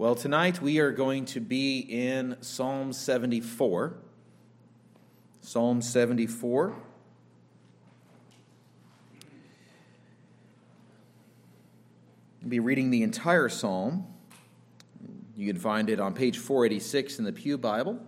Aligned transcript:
Well, 0.00 0.14
tonight 0.14 0.62
we 0.62 0.78
are 0.78 0.92
going 0.92 1.26
to 1.26 1.40
be 1.40 1.80
in 1.80 2.38
Psalm 2.40 2.94
74. 2.94 3.98
Psalm 5.42 5.82
74. 5.82 6.74
We'll 12.40 12.48
be 12.48 12.60
reading 12.60 12.88
the 12.88 13.02
entire 13.02 13.50
psalm. 13.50 14.06
You 15.36 15.46
can 15.46 15.60
find 15.60 15.90
it 15.90 16.00
on 16.00 16.14
page 16.14 16.38
486 16.38 17.18
in 17.18 17.26
the 17.26 17.32
Pew 17.34 17.58
Bible. 17.58 18.00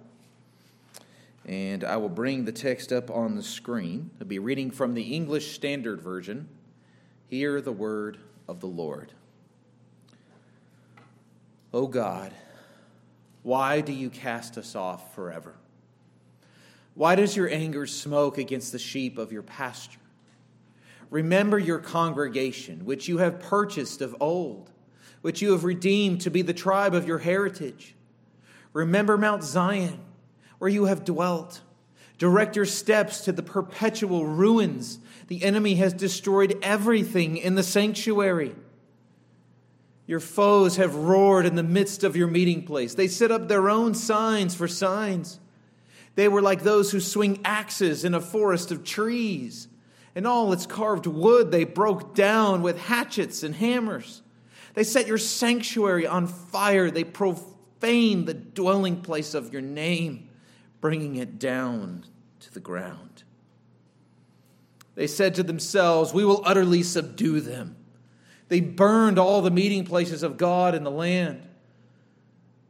And 1.45 1.85
I 1.85 1.99
will 1.99 2.09
bring 2.09 2.47
the 2.47 2.53
text 2.53 2.91
up 2.91 3.11
on 3.11 3.35
the 3.35 3.43
screen. 3.43 4.09
I'll 4.19 4.27
be 4.27 4.39
reading 4.39 4.71
from 4.71 4.95
the 4.95 5.03
English 5.03 5.55
Standard 5.55 6.01
Version. 6.01 6.49
Hear 7.27 7.61
the 7.61 7.71
word 7.71 8.17
of 8.49 8.61
the 8.61 8.67
Lord. 8.67 9.13
O 11.73 11.86
God, 11.86 12.32
why 13.43 13.80
do 13.80 13.93
you 13.93 14.11
cast 14.11 14.58
us 14.58 14.75
off 14.75 15.14
forever? 15.14 15.54
Why 16.94 17.14
does 17.14 17.36
your 17.36 17.49
anger 17.49 17.86
smoke 17.86 18.36
against 18.36 18.72
the 18.72 18.79
sheep 18.79 19.17
of 19.17 19.32
your 19.32 19.43
pasture? 19.43 19.99
Remember 21.11 21.58
your 21.58 21.79
congregation, 21.79 22.85
which 22.85 23.08
you 23.08 23.18
have 23.18 23.40
purchased 23.40 24.00
of 24.00 24.16
old, 24.21 24.71
which 25.22 25.40
you 25.40 25.53
have 25.53 25.64
redeemed 25.64 26.21
to 26.22 26.30
be 26.30 26.43
the 26.43 26.54
tribe 26.54 26.94
of 26.94 27.07
your 27.07 27.18
heritage. 27.18 27.94
Remember 28.72 29.16
Mount 29.16 29.43
Zion, 29.43 29.99
where 30.58 30.71
you 30.71 30.86
have 30.86 31.04
dwelt. 31.04 31.61
Direct 32.19 32.56
your 32.56 32.66
steps 32.66 33.22
to 33.22 33.33
the 33.33 33.42
perpetual 33.42 34.27
ruins. 34.27 34.98
The 35.28 35.42
enemy 35.42 35.75
has 35.77 35.92
destroyed 35.92 36.58
everything 36.62 37.36
in 37.36 37.56
the 37.56 37.62
sanctuary. 37.62 38.55
Your 40.06 40.20
foes 40.20 40.77
have 40.77 40.95
roared 40.95 41.47
in 41.47 41.55
the 41.55 41.62
midst 41.62 42.05
of 42.05 42.17
your 42.17 42.29
meeting 42.29 42.65
place. 42.65 42.95
They 42.95 43.09
set 43.09 43.31
up 43.31 43.48
their 43.48 43.70
own 43.70 43.95
signs 43.95 44.55
for 44.55 44.67
signs. 44.67 45.39
They 46.14 46.28
were 46.28 46.42
like 46.42 46.62
those 46.62 46.91
who 46.91 47.00
swing 47.00 47.41
axes 47.44 48.05
in 48.05 48.14
a 48.14 48.20
forest 48.20 48.70
of 48.70 48.84
trees 48.84 49.69
and 50.14 50.27
all 50.27 50.53
its 50.53 50.67
carved 50.67 51.06
wood 51.06 51.50
they 51.50 51.64
broke 51.64 52.14
down 52.14 52.62
with 52.62 52.78
hatchets 52.78 53.42
and 53.42 53.55
hammers. 53.55 54.22
They 54.75 54.84
set 54.84 55.06
your 55.06 55.19
sanctuary 55.19 56.06
on 56.06 56.27
fire. 56.27 56.91
They 56.91 57.05
profaned 57.05 58.27
the 58.27 58.34
dwelling 58.34 59.00
place 59.03 59.34
of 59.34 59.53
your 59.53 59.62
name, 59.62 60.28
bringing 60.81 61.16
it 61.16 61.39
down 61.39 62.05
to 62.41 62.53
the 62.53 62.61
ground. 62.61 63.22
They 64.94 65.06
said 65.06 65.34
to 65.37 65.42
themselves, 65.42 66.12
We 66.12 66.25
will 66.25 66.42
utterly 66.44 66.83
subdue 66.83 67.41
them. 67.41 67.77
They 68.53 68.61
burned 68.61 69.19
all 69.19 69.41
the 69.41 69.50
meeting 69.50 69.86
places 69.86 70.22
of 70.22 70.36
God 70.36 70.75
in 70.75 70.84
the 70.84 70.91
land. 70.91 71.41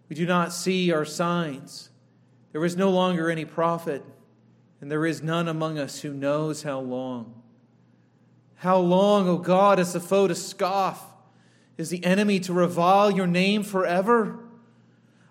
We 0.08 0.14
do 0.14 0.24
not 0.24 0.52
see 0.52 0.92
our 0.92 1.05
signs. 1.05 1.91
There 2.52 2.64
is 2.64 2.77
no 2.77 2.91
longer 2.91 3.28
any 3.28 3.44
prophet 3.44 4.05
and 4.80 4.92
there 4.92 5.05
is 5.05 5.24
none 5.24 5.48
among 5.48 5.80
us 5.80 5.98
who 5.98 6.14
knows 6.14 6.62
how 6.62 6.78
long. 6.78 7.34
How 8.55 8.78
long, 8.78 9.28
O 9.28 9.39
God, 9.39 9.80
is 9.80 9.92
the 9.92 9.98
foe 9.98 10.28
to 10.28 10.36
scoff? 10.36 11.05
Is 11.77 11.91
the 11.91 12.05
enemy 12.05 12.39
to 12.39 12.52
revile 12.52 13.11
your 13.11 13.27
name 13.27 13.64
forever? 13.64 14.39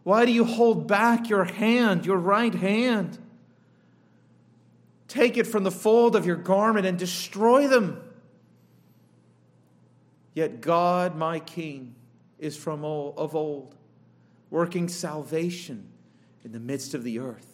Why 0.04 0.26
do 0.26 0.34
you 0.34 0.44
hold 0.44 0.86
back 0.86 1.30
your 1.30 1.46
hand, 1.46 2.06
your 2.06 2.18
right 2.18 2.54
hand? 2.54 3.18
Take 5.08 5.38
it 5.38 5.48
from 5.48 5.64
the 5.64 5.72
fold 5.72 6.14
of 6.14 6.26
your 6.26 6.36
garment 6.36 6.86
and 6.86 7.00
destroy 7.00 7.70
them. 7.70 8.04
Yet 10.34 10.62
God, 10.62 11.16
my 11.16 11.40
King, 11.40 11.96
is 12.40 12.58
from 12.58 12.84
of 12.84 13.36
old, 13.36 13.76
working 14.50 14.88
salvation 14.88 15.88
in 16.44 16.52
the 16.52 16.60
midst 16.60 16.94
of 16.94 17.04
the 17.04 17.20
earth. 17.20 17.52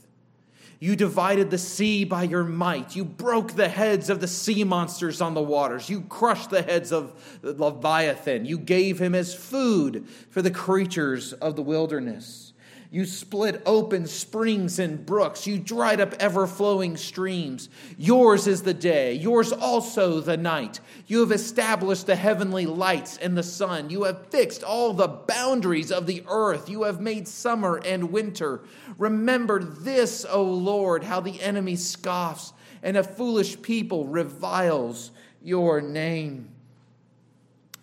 You 0.79 0.95
divided 0.95 1.49
the 1.49 1.57
sea 1.57 2.03
by 2.03 2.23
your 2.23 2.43
might. 2.43 2.95
You 2.95 3.03
broke 3.03 3.53
the 3.53 3.67
heads 3.67 4.11
of 4.11 4.19
the 4.19 4.27
sea 4.27 4.63
monsters 4.63 5.21
on 5.21 5.33
the 5.33 5.41
waters. 5.41 5.89
You 5.89 6.01
crushed 6.01 6.51
the 6.51 6.61
heads 6.61 6.91
of 6.91 7.39
Leviathan. 7.41 8.45
You 8.45 8.59
gave 8.59 8.99
him 8.99 9.15
as 9.15 9.33
food 9.33 10.07
for 10.29 10.43
the 10.43 10.51
creatures 10.51 11.33
of 11.33 11.55
the 11.55 11.63
wilderness. 11.63 12.53
You 12.89 13.05
split 13.05 13.61
open 13.65 14.07
springs 14.07 14.79
and 14.79 15.05
brooks. 15.05 15.45
You 15.45 15.59
dried 15.59 15.99
up 15.99 16.13
ever 16.19 16.47
flowing 16.47 16.95
streams. 16.95 17.67
Yours 17.97 18.47
is 18.47 18.63
the 18.63 18.73
day, 18.73 19.13
yours 19.13 19.51
also 19.51 20.21
the 20.21 20.37
night. 20.37 20.79
You 21.05 21.19
have 21.19 21.33
established 21.33 22.07
the 22.07 22.15
heavenly 22.15 22.65
lights 22.65 23.17
and 23.17 23.37
the 23.37 23.43
sun. 23.43 23.89
You 23.89 24.03
have 24.03 24.27
fixed 24.27 24.63
all 24.63 24.93
the 24.93 25.09
boundaries 25.09 25.91
of 25.91 26.05
the 26.05 26.23
earth. 26.29 26.69
You 26.69 26.83
have 26.83 27.01
made 27.01 27.27
summer 27.27 27.81
and 27.83 28.11
winter. 28.11 28.61
Remember 28.97 29.61
this, 29.61 30.25
O 30.29 30.43
Lord, 30.43 31.03
how 31.03 31.19
the 31.19 31.41
enemy 31.41 31.75
scoffs 31.75 32.53
and 32.81 32.95
a 32.95 33.03
foolish 33.03 33.61
people 33.61 34.07
reviles 34.07 35.11
your 35.41 35.81
name. 35.81 36.49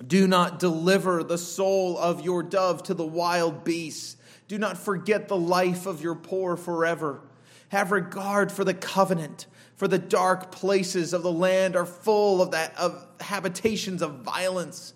Do 0.07 0.27
not 0.27 0.59
deliver 0.59 1.23
the 1.23 1.39
soul 1.39 1.99
of 1.99 2.25
your 2.25 2.43
dove 2.43 2.83
to 2.85 2.95
the 2.95 3.07
wild 3.07 3.65
beasts 3.65 4.17
do 4.49 4.59
not 4.59 4.79
forget 4.79 5.29
the 5.29 5.37
life 5.37 5.87
of 5.87 6.03
your 6.03 6.15
poor 6.15 6.57
forever. 6.57 7.21
Have 7.69 7.93
regard 7.93 8.53
for 8.53 8.65
the 8.65 8.75
covenant, 8.75 9.47
for 9.77 9.89
the 9.89 9.99
dark 9.99 10.53
places 10.53 11.13
of 11.13 11.23
the 11.23 11.33
land 11.33 11.77
are 11.77 11.87
full 11.87 12.41
of 12.41 12.53
that 12.53 12.77
of 12.79 13.07
habitations 13.21 14.03
of 14.03 14.21
violence. 14.21 14.95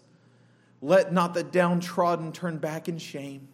Let 0.81 1.12
not 1.12 1.34
the 1.34 1.42
downtrodden 1.42 2.32
turn 2.32 2.59
back 2.59 2.88
in 2.88 2.98
shame, 2.98 3.48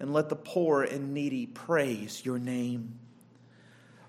and 0.00 0.12
let 0.12 0.28
the 0.28 0.36
poor 0.36 0.82
and 0.82 1.12
needy 1.12 1.46
praise 1.46 2.24
your 2.24 2.38
name. 2.38 2.98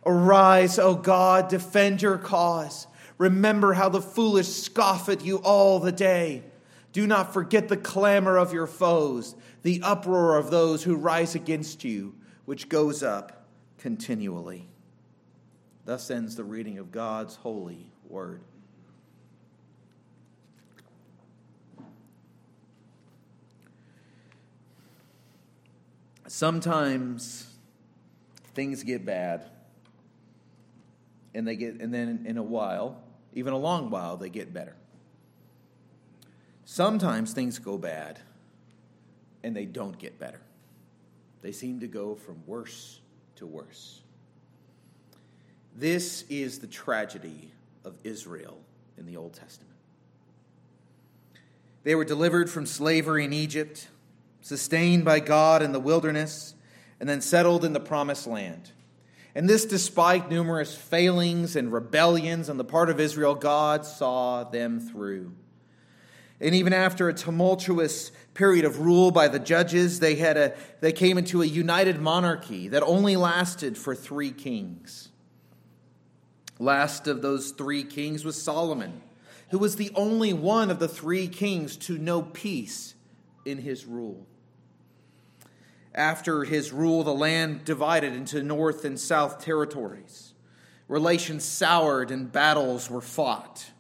Arise, 0.06 0.80
O 0.80 0.96
God, 0.96 1.50
defend 1.50 2.02
your 2.02 2.18
cause. 2.18 2.88
Remember 3.18 3.74
how 3.74 3.90
the 3.90 4.02
foolish 4.02 4.48
scoff 4.48 5.10
at 5.10 5.26
you 5.26 5.38
all 5.38 5.80
the 5.80 5.92
day. 5.92 6.44
Do 6.98 7.06
not 7.06 7.32
forget 7.32 7.68
the 7.68 7.78
clamor 7.78 8.38
of 8.38 8.54
your 8.54 8.66
foes, 8.66 9.36
the 9.62 9.82
uproar 9.84 10.36
of 10.36 10.50
those 10.50 10.82
who 10.82 10.96
rise 10.96 11.36
against 11.36 11.84
you, 11.84 12.16
which 12.46 12.70
goes 12.70 13.04
up 13.04 13.46
continually. 13.78 14.68
Thus 15.86 16.10
ends 16.10 16.36
the 16.36 16.44
reading 16.44 16.80
of 16.80 16.92
God's 16.92 17.36
holy 17.36 17.92
word. 18.10 18.42
Sometimes 26.26 27.46
things 28.56 28.82
get 28.82 29.06
bad, 29.06 29.46
and 31.36 31.48
they 31.48 31.58
get, 31.58 31.80
and 31.80 31.94
then 31.94 32.26
in 32.26 32.40
a 32.40 32.44
while, 32.44 33.04
even 33.34 33.54
a 33.54 33.58
long 33.60 33.92
while, 33.92 34.18
they 34.18 34.30
get 34.30 34.52
better. 34.52 34.76
Sometimes 36.70 37.32
things 37.32 37.60
go 37.60 37.78
bad 37.78 38.20
and 39.42 39.56
they 39.56 39.64
don't 39.64 39.98
get 39.98 40.20
better. 40.20 40.42
They 41.42 41.54
seem 41.54 41.80
to 41.80 41.88
go 41.88 42.14
from 42.14 42.44
worse 42.46 43.00
to 43.38 43.48
worse. 43.48 44.02
This 45.78 46.26
is 46.30 46.60
the 46.60 46.68
tragedy 46.68 47.54
of 47.86 47.96
Israel 48.04 48.60
in 48.98 49.06
the 49.06 49.16
Old 49.16 49.34
Testament. 49.34 49.72
They 51.84 51.96
were 51.96 52.04
delivered 52.04 52.50
from 52.50 52.66
slavery 52.66 53.24
in 53.24 53.32
Egypt, 53.32 53.88
sustained 54.42 55.06
by 55.06 55.22
God 55.22 55.62
in 55.62 55.72
the 55.72 55.80
wilderness, 55.80 56.54
and 57.00 57.08
then 57.08 57.22
settled 57.22 57.64
in 57.64 57.72
the 57.72 57.80
promised 57.80 58.28
land. 58.28 58.72
And 59.34 59.50
this, 59.50 59.64
despite 59.64 60.30
numerous 60.30 60.76
failings 60.76 61.56
and 61.56 61.72
rebellions 61.72 62.50
on 62.50 62.58
the 62.58 62.66
part 62.66 62.90
of 62.90 63.00
Israel, 63.00 63.36
God 63.36 63.86
saw 63.86 64.44
them 64.44 64.82
through. 64.82 65.32
And 66.40 66.54
even 66.54 66.72
after 66.72 67.10
a 67.10 67.14
tumultuous 67.14 68.12
period 68.34 68.64
of 68.64 68.80
rule 68.80 69.10
by 69.10 69.28
the 69.28 69.40
judges, 69.40 70.00
they, 70.00 70.16
had 70.16 70.38
a, 70.38 70.54
they 70.82 70.92
came 70.92 71.18
into 71.18 71.42
a 71.42 71.46
united 71.46 72.00
monarchy 72.00 72.68
that 72.68 72.84
only 72.84 73.16
lasted 73.16 73.78
for 73.78 73.96
three 73.96 74.32
kings. 74.32 75.10
Last 76.60 77.08
of 77.08 77.22
those 77.22 77.52
three 77.52 77.84
kings 77.84 78.24
was 78.24 78.42
Solomon, 78.42 79.02
who 79.50 79.58
was 79.58 79.76
the 79.76 79.92
only 79.96 80.34
one 80.34 80.70
of 80.70 80.80
the 80.80 80.88
three 80.88 81.28
kings 81.28 81.76
to 81.78 81.98
know 81.98 82.22
peace 82.22 82.94
in 83.46 83.60
his 83.60 83.86
rule. 83.86 84.28
After 85.96 86.44
his 86.44 86.72
rule, 86.72 87.04
the 87.04 87.14
land 87.14 87.66
divided 87.66 88.14
into 88.14 88.44
north 88.44 88.86
and 88.86 89.00
south 89.00 89.44
territories. 89.44 90.34
Relations 90.88 91.44
soured 91.44 92.12
and 92.12 92.32
battles 92.32 92.90
were 92.90 93.02
fought. 93.02 93.72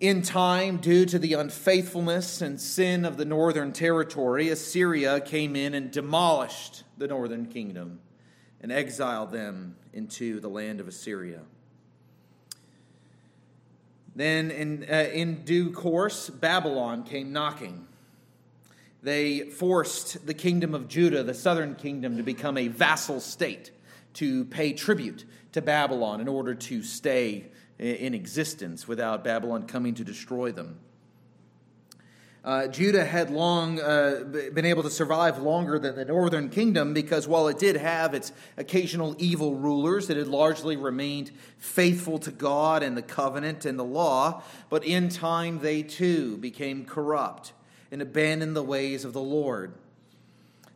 In 0.00 0.22
time, 0.22 0.78
due 0.78 1.04
to 1.04 1.18
the 1.18 1.34
unfaithfulness 1.34 2.40
and 2.40 2.58
sin 2.58 3.04
of 3.04 3.18
the 3.18 3.26
northern 3.26 3.70
territory, 3.70 4.48
Assyria 4.48 5.20
came 5.20 5.54
in 5.54 5.74
and 5.74 5.90
demolished 5.90 6.84
the 6.96 7.06
northern 7.06 7.44
kingdom 7.44 8.00
and 8.62 8.72
exiled 8.72 9.30
them 9.30 9.76
into 9.92 10.40
the 10.40 10.48
land 10.48 10.80
of 10.80 10.88
Assyria. 10.88 11.42
Then, 14.16 14.50
in, 14.50 14.86
uh, 14.90 15.10
in 15.12 15.44
due 15.44 15.70
course, 15.70 16.30
Babylon 16.30 17.04
came 17.04 17.30
knocking. 17.30 17.86
They 19.02 19.50
forced 19.50 20.26
the 20.26 20.34
kingdom 20.34 20.74
of 20.74 20.88
Judah, 20.88 21.22
the 21.22 21.34
southern 21.34 21.74
kingdom, 21.74 22.16
to 22.16 22.22
become 22.22 22.56
a 22.56 22.68
vassal 22.68 23.20
state, 23.20 23.70
to 24.14 24.46
pay 24.46 24.72
tribute 24.72 25.26
to 25.52 25.60
Babylon 25.60 26.22
in 26.22 26.28
order 26.28 26.54
to 26.54 26.82
stay 26.82 27.50
in 27.80 28.14
existence 28.14 28.86
without 28.86 29.24
Babylon 29.24 29.66
coming 29.66 29.94
to 29.94 30.04
destroy 30.04 30.52
them. 30.52 30.78
Uh, 32.42 32.66
Judah 32.68 33.04
had 33.04 33.28
long 33.28 33.78
uh, 33.80 34.24
been 34.24 34.64
able 34.64 34.82
to 34.82 34.90
survive 34.90 35.38
longer 35.38 35.78
than 35.78 35.94
the 35.94 36.06
northern 36.06 36.48
kingdom 36.48 36.94
because 36.94 37.28
while 37.28 37.48
it 37.48 37.58
did 37.58 37.76
have 37.76 38.14
its 38.14 38.32
occasional 38.56 39.14
evil 39.18 39.56
rulers, 39.56 40.08
it 40.08 40.16
had 40.16 40.26
largely 40.26 40.74
remained 40.74 41.32
faithful 41.58 42.18
to 42.18 42.30
God 42.30 42.82
and 42.82 42.96
the 42.96 43.02
covenant 43.02 43.66
and 43.66 43.78
the 43.78 43.84
law. 43.84 44.42
But 44.70 44.84
in 44.84 45.10
time, 45.10 45.58
they 45.58 45.82
too 45.82 46.38
became 46.38 46.86
corrupt 46.86 47.52
and 47.92 48.00
abandoned 48.00 48.56
the 48.56 48.62
ways 48.62 49.04
of 49.04 49.12
the 49.12 49.20
Lord. 49.20 49.74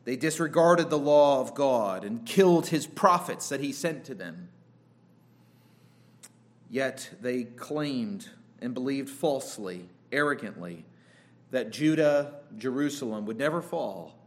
They 0.05 0.17
disregarded 0.17 0.91
the 0.91 0.99
law 0.99 1.41
of 1.41 1.55
God 1.55 2.05
and 2.05 2.27
killed 2.27 2.67
his 2.67 2.87
prophets 2.87 3.49
that 3.49 3.61
he 3.61 3.73
sent 3.73 4.05
to 4.05 4.15
them. 4.15 4.51
Yet 6.75 7.09
they 7.21 7.45
claimed 7.45 8.29
and 8.61 8.75
believed 8.75 9.09
falsely, 9.09 9.89
arrogantly, 10.11 10.85
that 11.53 11.71
Judah, 11.71 12.41
Jerusalem 12.59 13.27
would 13.27 13.39
never 13.39 13.63
fall, 13.63 14.19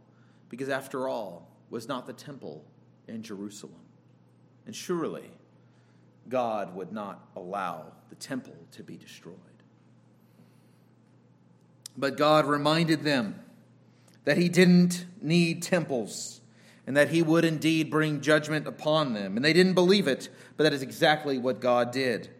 because 0.48 0.70
after 0.70 1.10
all, 1.10 1.46
was 1.68 1.88
not 1.88 2.06
the 2.06 2.14
temple 2.14 2.64
in 3.06 3.22
Jerusalem. 3.22 3.82
And 4.64 4.74
surely 4.74 5.30
God 6.30 6.74
would 6.74 6.90
not 6.90 7.28
allow 7.36 7.92
the 8.08 8.14
temple 8.14 8.56
to 8.72 8.82
be 8.82 8.96
destroyed. 8.96 9.36
But 11.98 12.16
God 12.16 12.46
reminded 12.46 13.02
them 13.02 13.40
that 14.24 14.38
He 14.38 14.48
didn't 14.48 15.04
need 15.20 15.62
temples 15.62 16.40
and 16.86 16.96
that 16.96 17.10
He 17.10 17.20
would 17.20 17.44
indeed 17.44 17.90
bring 17.90 18.22
judgment 18.22 18.66
upon 18.66 19.12
them. 19.12 19.36
And 19.36 19.44
they 19.44 19.52
didn't 19.52 19.74
believe 19.74 20.08
it, 20.08 20.30
but 20.56 20.62
that 20.62 20.72
is 20.72 20.80
exactly 20.80 21.36
what 21.36 21.60
God 21.60 21.90
did. 21.90 22.30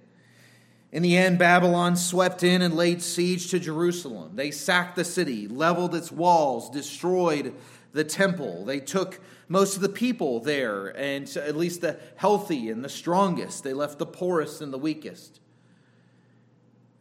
In 0.91 1.03
the 1.03 1.19
end, 1.19 1.39
Babylon 1.39 1.97
swept 1.97 2.43
in 2.43 2.63
and 2.63 2.75
laid 2.75 3.03
siege 3.03 3.51
to 3.51 3.61
Jerusalem. 3.61 4.37
They 4.37 4.51
sacked 4.51 4.97
the 4.97 5.05
city, 5.05 5.47
leveled 5.47 5.95
its 5.95 6.11
walls, 6.11 6.71
destroyed 6.71 7.55
the 7.93 8.05
temple. 8.05 8.65
They 8.65 8.81
took 8.81 9.21
most 9.49 9.77
of 9.77 9.83
the 9.83 9.91
people 9.91 10.41
there, 10.41 10.87
and 10.89 11.29
at 11.37 11.57
least 11.57 11.83
the 11.83 11.99
healthy 12.17 12.71
and 12.71 12.83
the 12.83 12.89
strongest. 12.89 13.65
They 13.65 13.75
left 13.75 13.99
the 13.99 14.07
poorest 14.07 14.63
and 14.63 14.73
the 14.73 14.79
weakest. 14.79 15.41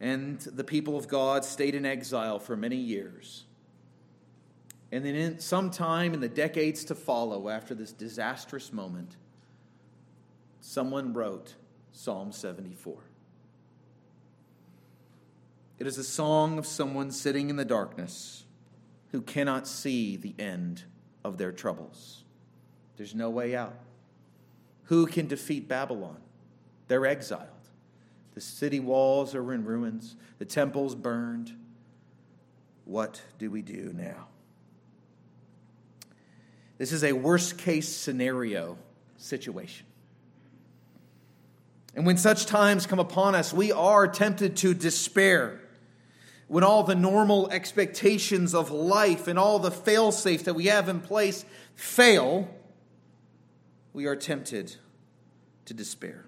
And 0.00 0.38
the 0.40 0.64
people 0.64 0.96
of 0.96 1.08
God 1.08 1.44
stayed 1.44 1.74
in 1.74 1.86
exile 1.86 2.38
for 2.38 2.56
many 2.56 2.76
years. 2.76 3.44
And 4.92 5.04
then, 5.04 5.14
in, 5.14 5.38
sometime 5.38 6.14
in 6.14 6.20
the 6.20 6.28
decades 6.28 6.84
to 6.86 6.94
follow, 6.94 7.48
after 7.48 7.74
this 7.74 7.92
disastrous 7.92 8.72
moment, 8.72 9.16
someone 10.60 11.12
wrote 11.12 11.54
Psalm 11.92 12.32
74. 12.32 13.07
It 15.78 15.86
is 15.86 15.96
a 15.96 16.04
song 16.04 16.58
of 16.58 16.66
someone 16.66 17.10
sitting 17.10 17.50
in 17.50 17.56
the 17.56 17.64
darkness 17.64 18.44
who 19.12 19.22
cannot 19.22 19.66
see 19.68 20.16
the 20.16 20.34
end 20.38 20.84
of 21.24 21.38
their 21.38 21.52
troubles. 21.52 22.24
There's 22.96 23.14
no 23.14 23.30
way 23.30 23.54
out. 23.54 23.78
Who 24.84 25.06
can 25.06 25.28
defeat 25.28 25.68
Babylon? 25.68 26.18
They're 26.88 27.06
exiled. 27.06 27.46
The 28.34 28.40
city 28.40 28.80
walls 28.80 29.34
are 29.34 29.52
in 29.52 29.64
ruins, 29.64 30.16
the 30.38 30.44
temple's 30.44 30.94
burned. 30.94 31.52
What 32.84 33.20
do 33.38 33.50
we 33.50 33.62
do 33.62 33.92
now? 33.94 34.28
This 36.78 36.92
is 36.92 37.04
a 37.04 37.12
worst 37.12 37.58
case 37.58 37.88
scenario 37.88 38.78
situation. 39.16 39.86
And 41.94 42.06
when 42.06 42.16
such 42.16 42.46
times 42.46 42.86
come 42.86 43.00
upon 43.00 43.34
us, 43.34 43.52
we 43.52 43.72
are 43.72 44.06
tempted 44.06 44.56
to 44.58 44.72
despair 44.72 45.60
when 46.48 46.64
all 46.64 46.82
the 46.82 46.94
normal 46.94 47.50
expectations 47.50 48.54
of 48.54 48.70
life 48.70 49.28
and 49.28 49.38
all 49.38 49.58
the 49.58 49.70
fail 49.70 50.10
safe 50.10 50.44
that 50.44 50.54
we 50.54 50.66
have 50.66 50.88
in 50.88 51.00
place 51.00 51.44
fail, 51.74 52.48
we 53.92 54.06
are 54.06 54.16
tempted 54.16 54.74
to 55.66 55.74
despair. 55.74 56.24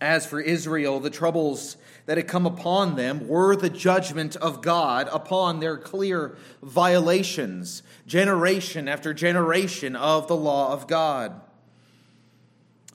As 0.00 0.26
for 0.26 0.40
Israel, 0.40 1.00
the 1.00 1.10
troubles 1.10 1.76
that 2.06 2.16
had 2.16 2.28
come 2.28 2.46
upon 2.46 2.96
them 2.96 3.26
were 3.28 3.54
the 3.56 3.70
judgment 3.70 4.36
of 4.36 4.62
God 4.62 5.08
upon 5.12 5.60
their 5.60 5.76
clear 5.76 6.36
violations, 6.62 7.82
generation 8.06 8.88
after 8.88 9.12
generation 9.12 9.94
of 9.94 10.26
the 10.28 10.36
law 10.36 10.72
of 10.72 10.86
God. 10.86 11.40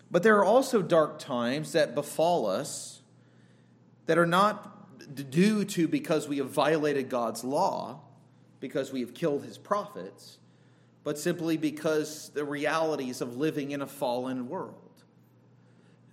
But 0.09 0.23
there 0.23 0.37
are 0.37 0.45
also 0.45 0.81
dark 0.81 1.19
times 1.19 1.71
that 1.71 1.95
befall 1.95 2.45
us 2.45 3.01
that 4.05 4.17
are 4.17 4.25
not 4.25 4.72
due 5.05 5.65
to 5.65 5.87
because 5.87 6.27
we 6.27 6.37
have 6.37 6.49
violated 6.49 7.09
God's 7.09 7.43
law, 7.43 8.01
because 8.59 8.91
we 8.91 9.01
have 9.01 9.13
killed 9.13 9.43
his 9.43 9.57
prophets, 9.57 10.37
but 11.03 11.17
simply 11.17 11.57
because 11.57 12.29
the 12.29 12.45
realities 12.45 13.21
of 13.21 13.37
living 13.37 13.71
in 13.71 13.81
a 13.81 13.87
fallen 13.87 14.47
world. 14.47 14.77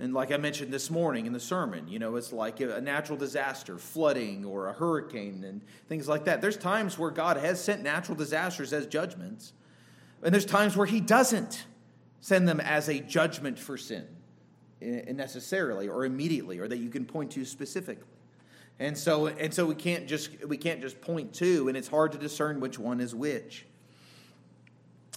And 0.01 0.15
like 0.15 0.33
I 0.33 0.39
mentioned 0.39 0.73
this 0.73 0.91
morning 0.91 1.27
in 1.27 1.33
the 1.33 1.41
sermon, 1.41 1.87
you 1.87 1.99
know, 1.99 2.17
it's 2.17 2.33
like 2.33 2.61
a 2.61 2.81
natural 2.81 3.19
disaster, 3.19 3.77
flooding 3.77 4.45
or 4.47 4.69
a 4.69 4.73
hurricane 4.73 5.45
and 5.45 5.61
things 5.89 6.09
like 6.09 6.25
that. 6.25 6.41
There's 6.41 6.57
times 6.57 6.99
where 6.99 7.11
God 7.11 7.37
has 7.37 7.63
sent 7.63 7.83
natural 7.83 8.17
disasters 8.17 8.73
as 8.73 8.87
judgments, 8.87 9.53
and 10.23 10.33
there's 10.33 10.47
times 10.47 10.77
where 10.77 10.87
He 10.87 11.01
doesn't 11.01 11.67
send 12.21 12.49
them 12.49 12.61
as 12.61 12.89
a 12.89 13.01
judgment 13.01 13.59
for 13.59 13.77
sin 13.77 14.07
eh, 14.81 15.13
necessarily 15.13 15.89
or 15.89 16.05
immediately 16.05 16.59
or 16.59 16.69
that 16.69 16.79
you 16.79 16.89
can 16.89 17.05
point 17.05 17.31
to 17.33 17.45
specifically. 17.45 18.20
And 18.81 18.97
so, 18.97 19.27
and 19.27 19.53
so 19.53 19.67
we 19.67 19.75
can't 19.75 20.09
just 20.09 20.43
we 20.47 20.57
can't 20.57 20.81
just 20.81 21.03
point 21.03 21.35
to, 21.35 21.69
and 21.69 21.77
it's 21.77 21.87
hard 21.87 22.13
to 22.13 22.19
discern 22.19 22.61
which 22.61 22.79
one 22.79 23.01
is 23.01 23.15
which. 23.15 23.67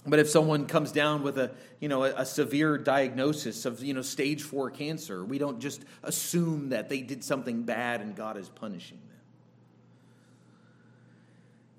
But 0.06 0.18
if 0.18 0.28
someone 0.28 0.66
comes 0.66 0.92
down 0.92 1.22
with 1.22 1.38
a 1.38 1.50
you 1.80 1.88
know 1.88 2.04
a, 2.04 2.12
a, 2.14 2.26
severe 2.26 2.76
diagnosis 2.76 3.64
of 3.64 3.82
you 3.82 3.94
know 3.94 4.02
stage 4.02 4.42
four 4.42 4.70
cancer, 4.70 5.24
we 5.24 5.38
don't 5.38 5.60
just 5.60 5.82
assume 6.02 6.68
that 6.68 6.90
they 6.90 7.00
did 7.00 7.24
something 7.24 7.62
bad 7.62 8.02
and 8.02 8.14
God 8.14 8.36
is 8.36 8.50
punishing 8.50 8.98
them. 9.08 9.18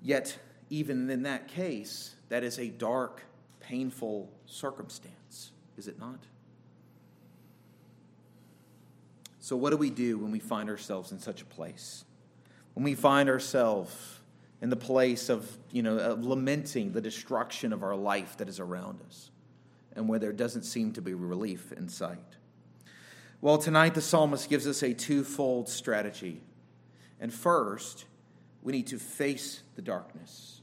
Yet, 0.02 0.36
even 0.70 1.08
in 1.08 1.22
that 1.22 1.46
case, 1.46 2.16
that 2.30 2.42
is 2.42 2.58
a 2.58 2.66
dark, 2.66 3.22
painful 3.60 4.28
circumstance, 4.46 5.52
is 5.76 5.86
it 5.86 6.00
not? 6.00 6.18
So, 9.46 9.54
what 9.54 9.70
do 9.70 9.76
we 9.76 9.90
do 9.90 10.18
when 10.18 10.32
we 10.32 10.40
find 10.40 10.68
ourselves 10.68 11.12
in 11.12 11.20
such 11.20 11.40
a 11.40 11.44
place? 11.44 12.04
When 12.74 12.82
we 12.82 12.96
find 12.96 13.28
ourselves 13.28 14.18
in 14.60 14.70
the 14.70 14.76
place 14.76 15.28
of, 15.28 15.48
you 15.70 15.84
know, 15.84 15.98
of 15.98 16.24
lamenting 16.24 16.90
the 16.90 17.00
destruction 17.00 17.72
of 17.72 17.84
our 17.84 17.94
life 17.94 18.36
that 18.38 18.48
is 18.48 18.58
around 18.58 19.02
us 19.06 19.30
and 19.94 20.08
where 20.08 20.18
there 20.18 20.32
doesn't 20.32 20.64
seem 20.64 20.90
to 20.94 21.00
be 21.00 21.14
relief 21.14 21.70
in 21.70 21.88
sight? 21.88 22.18
Well, 23.40 23.56
tonight 23.56 23.94
the 23.94 24.00
psalmist 24.00 24.50
gives 24.50 24.66
us 24.66 24.82
a 24.82 24.92
twofold 24.92 25.68
strategy. 25.68 26.40
And 27.20 27.32
first, 27.32 28.06
we 28.64 28.72
need 28.72 28.88
to 28.88 28.98
face 28.98 29.62
the 29.76 29.82
darkness. 29.82 30.60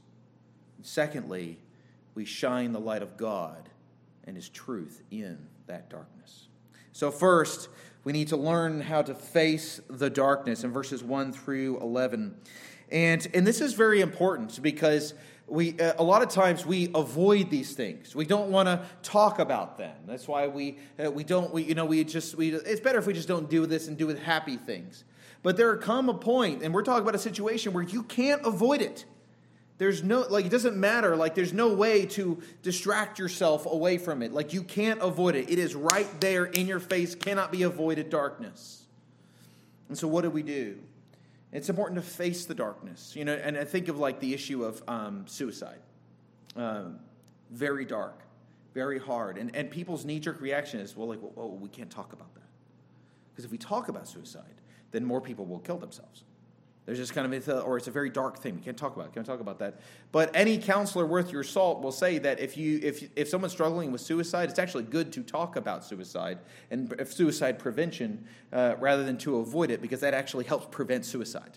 And 0.76 0.84
secondly, 0.84 1.56
we 2.14 2.26
shine 2.26 2.72
the 2.72 2.80
light 2.80 3.00
of 3.02 3.16
God 3.16 3.70
and 4.24 4.36
His 4.36 4.50
truth 4.50 5.02
in 5.10 5.38
that 5.68 5.88
darkness. 5.88 6.48
So, 6.92 7.10
first, 7.10 7.70
we 8.04 8.12
need 8.12 8.28
to 8.28 8.36
learn 8.36 8.82
how 8.82 9.02
to 9.02 9.14
face 9.14 9.80
the 9.88 10.10
darkness 10.10 10.62
in 10.62 10.70
verses 10.70 11.02
1 11.02 11.32
through 11.32 11.80
11. 11.80 12.36
And, 12.90 13.26
and 13.34 13.46
this 13.46 13.60
is 13.60 13.72
very 13.72 14.02
important 14.02 14.60
because 14.62 15.14
we, 15.46 15.78
uh, 15.80 15.94
a 15.98 16.02
lot 16.02 16.22
of 16.22 16.28
times 16.28 16.64
we 16.64 16.90
avoid 16.94 17.50
these 17.50 17.72
things. 17.72 18.14
We 18.14 18.24
don't 18.26 18.50
want 18.50 18.66
to 18.66 18.84
talk 19.02 19.38
about 19.38 19.78
them. 19.78 19.96
That's 20.06 20.28
why 20.28 20.46
we, 20.46 20.78
uh, 21.02 21.10
we 21.10 21.24
don't, 21.24 21.52
we, 21.52 21.62
you 21.62 21.74
know, 21.74 21.86
we 21.86 22.04
just, 22.04 22.34
we, 22.34 22.50
it's 22.50 22.80
better 22.80 22.98
if 22.98 23.06
we 23.06 23.12
just 23.12 23.28
don't 23.28 23.48
do 23.48 23.66
this 23.66 23.88
and 23.88 23.96
do 23.96 24.06
with 24.06 24.20
happy 24.22 24.56
things. 24.56 25.04
But 25.42 25.56
there 25.56 25.76
come 25.76 26.08
a 26.08 26.14
point, 26.14 26.62
and 26.62 26.72
we're 26.72 26.82
talking 26.82 27.02
about 27.02 27.14
a 27.14 27.18
situation 27.18 27.72
where 27.72 27.84
you 27.84 28.02
can't 28.02 28.44
avoid 28.46 28.80
it. 28.80 29.04
There's 29.76 30.04
no, 30.04 30.20
like, 30.20 30.46
it 30.46 30.50
doesn't 30.50 30.76
matter. 30.76 31.16
Like, 31.16 31.34
there's 31.34 31.52
no 31.52 31.74
way 31.74 32.06
to 32.06 32.40
distract 32.62 33.18
yourself 33.18 33.66
away 33.66 33.98
from 33.98 34.22
it. 34.22 34.32
Like, 34.32 34.52
you 34.52 34.62
can't 34.62 35.02
avoid 35.02 35.34
it. 35.34 35.50
It 35.50 35.58
is 35.58 35.74
right 35.74 36.08
there 36.20 36.44
in 36.44 36.66
your 36.66 36.78
face, 36.78 37.14
cannot 37.14 37.50
be 37.50 37.64
avoided 37.64 38.08
darkness. 38.08 38.84
And 39.88 39.98
so, 39.98 40.06
what 40.06 40.22
do 40.22 40.30
we 40.30 40.42
do? 40.42 40.78
It's 41.52 41.68
important 41.68 42.00
to 42.00 42.06
face 42.08 42.46
the 42.46 42.54
darkness. 42.54 43.14
You 43.16 43.24
know, 43.24 43.34
and 43.34 43.58
I 43.58 43.64
think 43.64 43.88
of 43.88 43.98
like 43.98 44.20
the 44.20 44.32
issue 44.32 44.64
of 44.64 44.82
um, 44.86 45.26
suicide. 45.26 45.80
Um, 46.56 47.00
very 47.50 47.84
dark, 47.84 48.20
very 48.74 48.98
hard. 48.98 49.38
And, 49.38 49.54
and 49.56 49.70
people's 49.70 50.04
knee 50.04 50.20
jerk 50.20 50.40
reaction 50.40 50.80
is, 50.80 50.96
well, 50.96 51.08
like, 51.08 51.20
oh, 51.36 51.58
we 51.60 51.68
can't 51.68 51.90
talk 51.90 52.12
about 52.12 52.32
that. 52.34 52.42
Because 53.32 53.44
if 53.44 53.50
we 53.50 53.58
talk 53.58 53.88
about 53.88 54.06
suicide, 54.06 54.60
then 54.92 55.04
more 55.04 55.20
people 55.20 55.44
will 55.44 55.58
kill 55.58 55.78
themselves. 55.78 56.22
There's 56.86 56.98
just 56.98 57.14
kind 57.14 57.32
of, 57.32 57.48
a, 57.48 57.60
or 57.60 57.78
it's 57.78 57.86
a 57.86 57.90
very 57.90 58.10
dark 58.10 58.40
thing. 58.40 58.56
We 58.56 58.60
can't 58.60 58.76
talk 58.76 58.94
about. 58.94 59.06
It. 59.08 59.14
Can't 59.14 59.24
talk 59.24 59.40
about 59.40 59.58
that. 59.60 59.80
But 60.12 60.30
any 60.34 60.58
counselor 60.58 61.06
worth 61.06 61.32
your 61.32 61.42
salt 61.42 61.80
will 61.80 61.92
say 61.92 62.18
that 62.18 62.40
if 62.40 62.58
you, 62.58 62.78
if 62.82 63.08
if 63.16 63.28
someone's 63.28 63.52
struggling 63.52 63.90
with 63.90 64.02
suicide, 64.02 64.50
it's 64.50 64.58
actually 64.58 64.84
good 64.84 65.10
to 65.14 65.22
talk 65.22 65.56
about 65.56 65.82
suicide 65.82 66.40
and 66.70 66.94
suicide 67.08 67.58
prevention 67.58 68.26
uh, 68.52 68.74
rather 68.78 69.02
than 69.02 69.16
to 69.18 69.38
avoid 69.38 69.70
it, 69.70 69.80
because 69.80 70.00
that 70.00 70.12
actually 70.12 70.44
helps 70.44 70.66
prevent 70.70 71.06
suicide. 71.06 71.56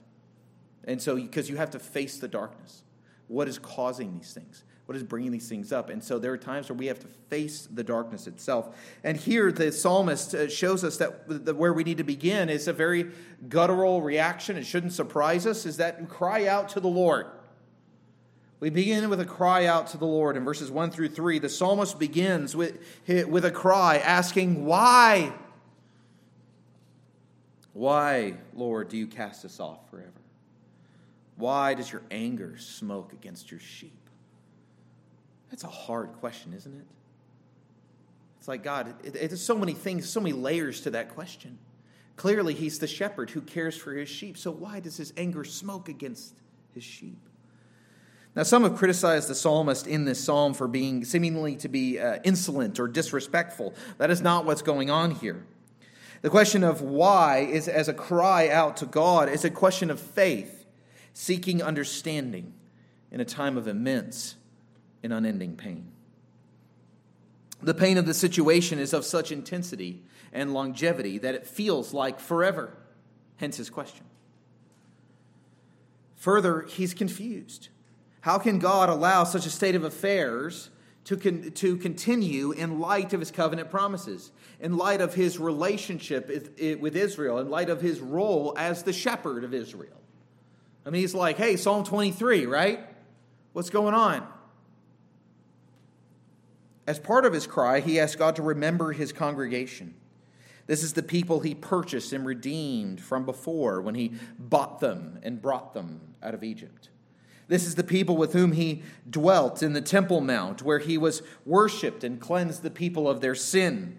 And 0.86 1.02
so, 1.02 1.18
because 1.18 1.50
you 1.50 1.58
have 1.58 1.72
to 1.72 1.80
face 1.80 2.20
the 2.20 2.30
darkness, 2.30 2.84
what 3.28 3.50
is 3.50 3.60
causing 3.60 4.14
these 4.14 4.32
things? 4.34 4.64
What 4.88 4.96
is 4.96 5.04
bringing 5.04 5.32
these 5.32 5.50
things 5.50 5.74
up. 5.74 5.90
And 5.90 6.02
so 6.02 6.18
there 6.18 6.32
are 6.32 6.38
times 6.38 6.70
where 6.70 6.78
we 6.78 6.88
have 6.88 7.00
to 7.00 7.08
face 7.30 7.68
the 7.70 7.84
darkness 7.84 8.26
itself. 8.26 8.74
And 9.04 9.18
here 9.18 9.52
the 9.52 9.74
psalmist 9.74 10.34
uh, 10.34 10.48
shows 10.48 10.86
us 10.86 10.96
that 10.98 11.56
where 11.58 11.74
we 11.74 11.84
need 11.84 11.98
to 11.98 12.06
begin 12.06 12.48
is 12.50 12.70
a 12.70 12.74
very 12.74 13.12
guttural 13.50 14.02
reaction. 14.02 14.56
It 14.56 14.66
shouldn't 14.66 14.94
surprise 14.94 15.46
us, 15.46 15.66
is 15.66 15.76
that 15.78 16.08
cry 16.08 16.48
out 16.48 16.70
to 16.70 16.80
the 16.80 16.88
Lord. 16.88 17.28
We 18.62 18.70
begin 18.70 19.10
with 19.10 19.20
a 19.20 19.26
cry 19.26 19.66
out 19.66 19.88
to 19.88 19.98
the 19.98 20.06
Lord 20.06 20.38
in 20.38 20.46
verses 20.46 20.72
1 20.72 20.92
through 20.92 21.10
3. 21.10 21.40
The 21.40 21.50
psalmist 21.50 22.00
begins 22.00 22.56
with, 22.56 22.80
with 23.06 23.44
a 23.44 23.52
cry 23.52 23.98
asking, 23.98 24.66
Why? 24.66 25.34
Why, 27.74 28.36
Lord, 28.54 28.88
do 28.88 28.96
you 28.96 29.06
cast 29.06 29.44
us 29.44 29.60
off 29.60 29.90
forever? 29.92 30.12
Why 31.36 31.74
does 31.74 31.92
your 31.92 32.04
anger 32.10 32.58
smoke 32.58 33.12
against 33.12 33.52
your 33.52 33.60
sheep? 33.60 34.07
That's 35.50 35.64
a 35.64 35.68
hard 35.68 36.14
question, 36.14 36.54
isn't 36.54 36.74
it? 36.74 36.86
It's 38.40 38.48
like, 38.48 38.64
God, 38.64 38.94
it, 39.04 39.36
so 39.38 39.58
many 39.58 39.74
things, 39.74 40.10
so 40.10 40.20
many 40.20 40.34
layers 40.34 40.82
to 40.82 40.92
that 40.92 41.10
question. 41.10 41.58
Clearly, 42.16 42.54
he's 42.54 42.80
the 42.80 42.88
shepherd 42.88 43.30
who 43.30 43.42
cares 43.42 43.78
for 43.78 43.94
his 43.94 44.10
sheep. 44.10 44.38
So, 44.38 44.52
why 44.52 44.80
does 44.80 44.98
his 44.98 45.14
anger 45.18 45.44
smoke 45.44 45.90
against 45.90 46.34
his 46.74 46.84
sheep? 46.84 47.20
Now, 48.36 48.44
some 48.44 48.64
have 48.64 48.76
criticized 48.76 49.30
the 49.30 49.36
psalmist 49.36 49.88
in 49.88 50.06
this 50.06 50.24
psalm 50.24 50.54
for 50.54 50.68
being 50.68 51.04
seemingly 51.06 51.56
to 51.58 51.68
be 51.68 52.00
uh, 52.00 52.20
insolent 52.24 52.80
or 52.80 52.88
disrespectful. 52.88 53.74
That 53.98 54.12
is 54.12 54.22
not 54.22 54.46
what's 54.46 54.62
going 54.62 54.90
on 54.90 55.12
here. 55.12 55.46
The 56.22 56.30
question 56.30 56.64
of 56.64 56.82
why 56.82 57.40
is 57.40 57.68
as 57.68 57.88
a 57.88 57.94
cry 57.94 58.50
out 58.50 58.78
to 58.78 58.86
God 58.86 59.30
is 59.30 59.44
a 59.46 59.50
question 59.50 59.90
of 59.90 60.00
faith, 60.00 60.66
seeking 61.14 61.62
understanding 61.62 62.54
in 63.12 63.20
a 63.20 63.26
time 63.26 63.58
of 63.58 63.68
immense 63.68 64.36
in 65.04 65.12
unending 65.12 65.56
pain. 65.56 65.92
The 67.62 67.74
pain 67.74 67.98
of 67.98 68.06
the 68.06 68.14
situation 68.14 68.80
is 68.80 68.94
of 68.94 69.06
such 69.06 69.32
intensity 69.32 70.04
and 70.32 70.54
longevity 70.54 71.18
that 71.20 71.36
it 71.36 71.48
feels 71.48 71.94
like 71.94 72.20
forever, 72.20 72.78
hence 73.38 73.58
his 73.58 73.70
question. 73.70 74.06
Further, 76.16 76.62
he's 76.62 76.94
confused. 76.94 77.70
How 78.22 78.38
can 78.38 78.60
God 78.60 78.90
allow 78.90 79.24
such 79.24 79.46
a 79.46 79.50
state 79.50 79.76
of 79.76 79.84
affairs 79.84 80.70
to, 81.06 81.16
con- 81.16 81.52
to 81.52 81.78
continue 81.78 82.52
in 82.52 82.80
light 82.80 83.14
of 83.14 83.22
his 83.22 83.32
covenant 83.32 83.72
promises, 83.72 84.32
in 84.60 84.76
light 84.76 85.00
of 85.00 85.14
his 85.14 85.40
relationship 85.40 86.28
with 86.28 86.96
Israel, 86.96 87.40
in 87.40 87.50
light 87.50 87.70
of 87.70 87.82
his 87.82 88.00
role 88.02 88.54
as 88.58 88.84
the 88.84 88.94
shepherd 88.94 89.44
of 89.44 89.54
Israel? 89.54 90.02
I 90.86 90.90
mean, 90.90 91.02
he's 91.02 91.16
like, 91.16 91.38
hey, 91.38 91.56
Psalm 91.56 91.84
23, 91.84 92.46
right? 92.46 92.80
What's 93.54 93.70
going 93.70 93.94
on? 93.94 94.28
As 96.88 96.98
part 96.98 97.26
of 97.26 97.34
his 97.34 97.46
cry, 97.46 97.82
he 97.82 98.00
asked 98.00 98.18
God 98.18 98.38
to 98.38 98.42
remember 98.42 98.94
his 98.94 99.12
congregation. 99.12 99.94
This 100.68 100.84
is 100.84 100.94
the 100.94 101.04
people 101.04 101.42
he 101.42 101.54
purchased 101.54 102.14
and 102.14 102.26
redeemed 102.26 103.02
from 103.02 103.26
before 103.26 103.82
when 103.82 103.96
he 103.96 104.14
bought 104.40 104.80
them 104.80 105.20
and 105.22 105.42
brought 105.42 105.74
them 105.74 106.00
out 106.24 106.34
of 106.34 106.44
Egypt. 106.44 106.90
This 107.50 107.66
is 107.66 107.76
the 107.76 107.84
people 107.84 108.18
with 108.18 108.34
whom 108.34 108.54
he 108.54 108.84
dwelt 109.10 109.64
in 109.64 109.74
the 109.74 109.82
Temple 109.82 110.20
Mount, 110.20 110.62
where 110.62 110.80
he 110.80 110.98
was 110.98 111.22
worshiped 111.46 112.04
and 112.04 112.20
cleansed 112.20 112.64
the 112.64 112.70
people 112.70 113.10
of 113.10 113.22
their 113.22 113.36
sin. 113.36 113.98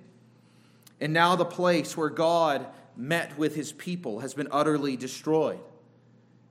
And 1.01 1.13
now 1.13 1.37
the 1.37 1.47
place 1.47 1.97
where 1.97 2.11
God 2.11 2.67
met 2.97 3.39
with 3.39 3.55
his 3.55 3.73
people 3.73 4.21
has 4.21 4.35
been 4.35 4.49
utterly 4.51 4.97
destroyed. 4.97 5.61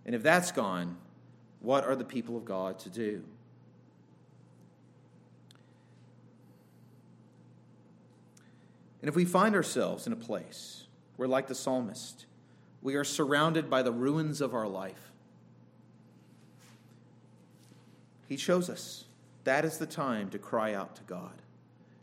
And 0.05 0.15
if 0.15 0.23
that's 0.23 0.51
gone, 0.51 0.97
what 1.59 1.83
are 1.83 1.95
the 1.95 2.05
people 2.05 2.37
of 2.37 2.45
God 2.45 2.79
to 2.79 2.89
do? 2.89 3.23
And 9.07 9.13
if 9.13 9.15
we 9.15 9.23
find 9.23 9.55
ourselves 9.55 10.05
in 10.05 10.11
a 10.11 10.17
place 10.17 10.83
where, 11.15 11.29
like 11.29 11.47
the 11.47 11.55
psalmist, 11.55 12.25
we 12.81 12.95
are 12.95 13.05
surrounded 13.05 13.69
by 13.69 13.81
the 13.81 13.91
ruins 13.93 14.41
of 14.41 14.53
our 14.53 14.67
life, 14.67 15.13
he 18.27 18.35
shows 18.35 18.69
us 18.69 19.05
that 19.45 19.63
is 19.63 19.77
the 19.77 19.85
time 19.85 20.29
to 20.31 20.37
cry 20.37 20.73
out 20.73 20.97
to 20.97 21.03
God. 21.03 21.41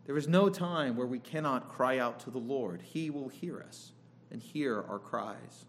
There 0.07 0.17
is 0.17 0.27
no 0.27 0.49
time 0.49 0.97
where 0.97 1.07
we 1.07 1.19
cannot 1.19 1.69
cry 1.69 1.99
out 1.99 2.21
to 2.21 2.31
the 2.31 2.39
Lord. 2.39 2.81
He 2.81 3.11
will 3.11 3.29
hear 3.29 3.61
us 3.61 3.93
and 4.31 4.41
hear 4.41 4.83
our 4.89 4.99
cries. 4.99 5.67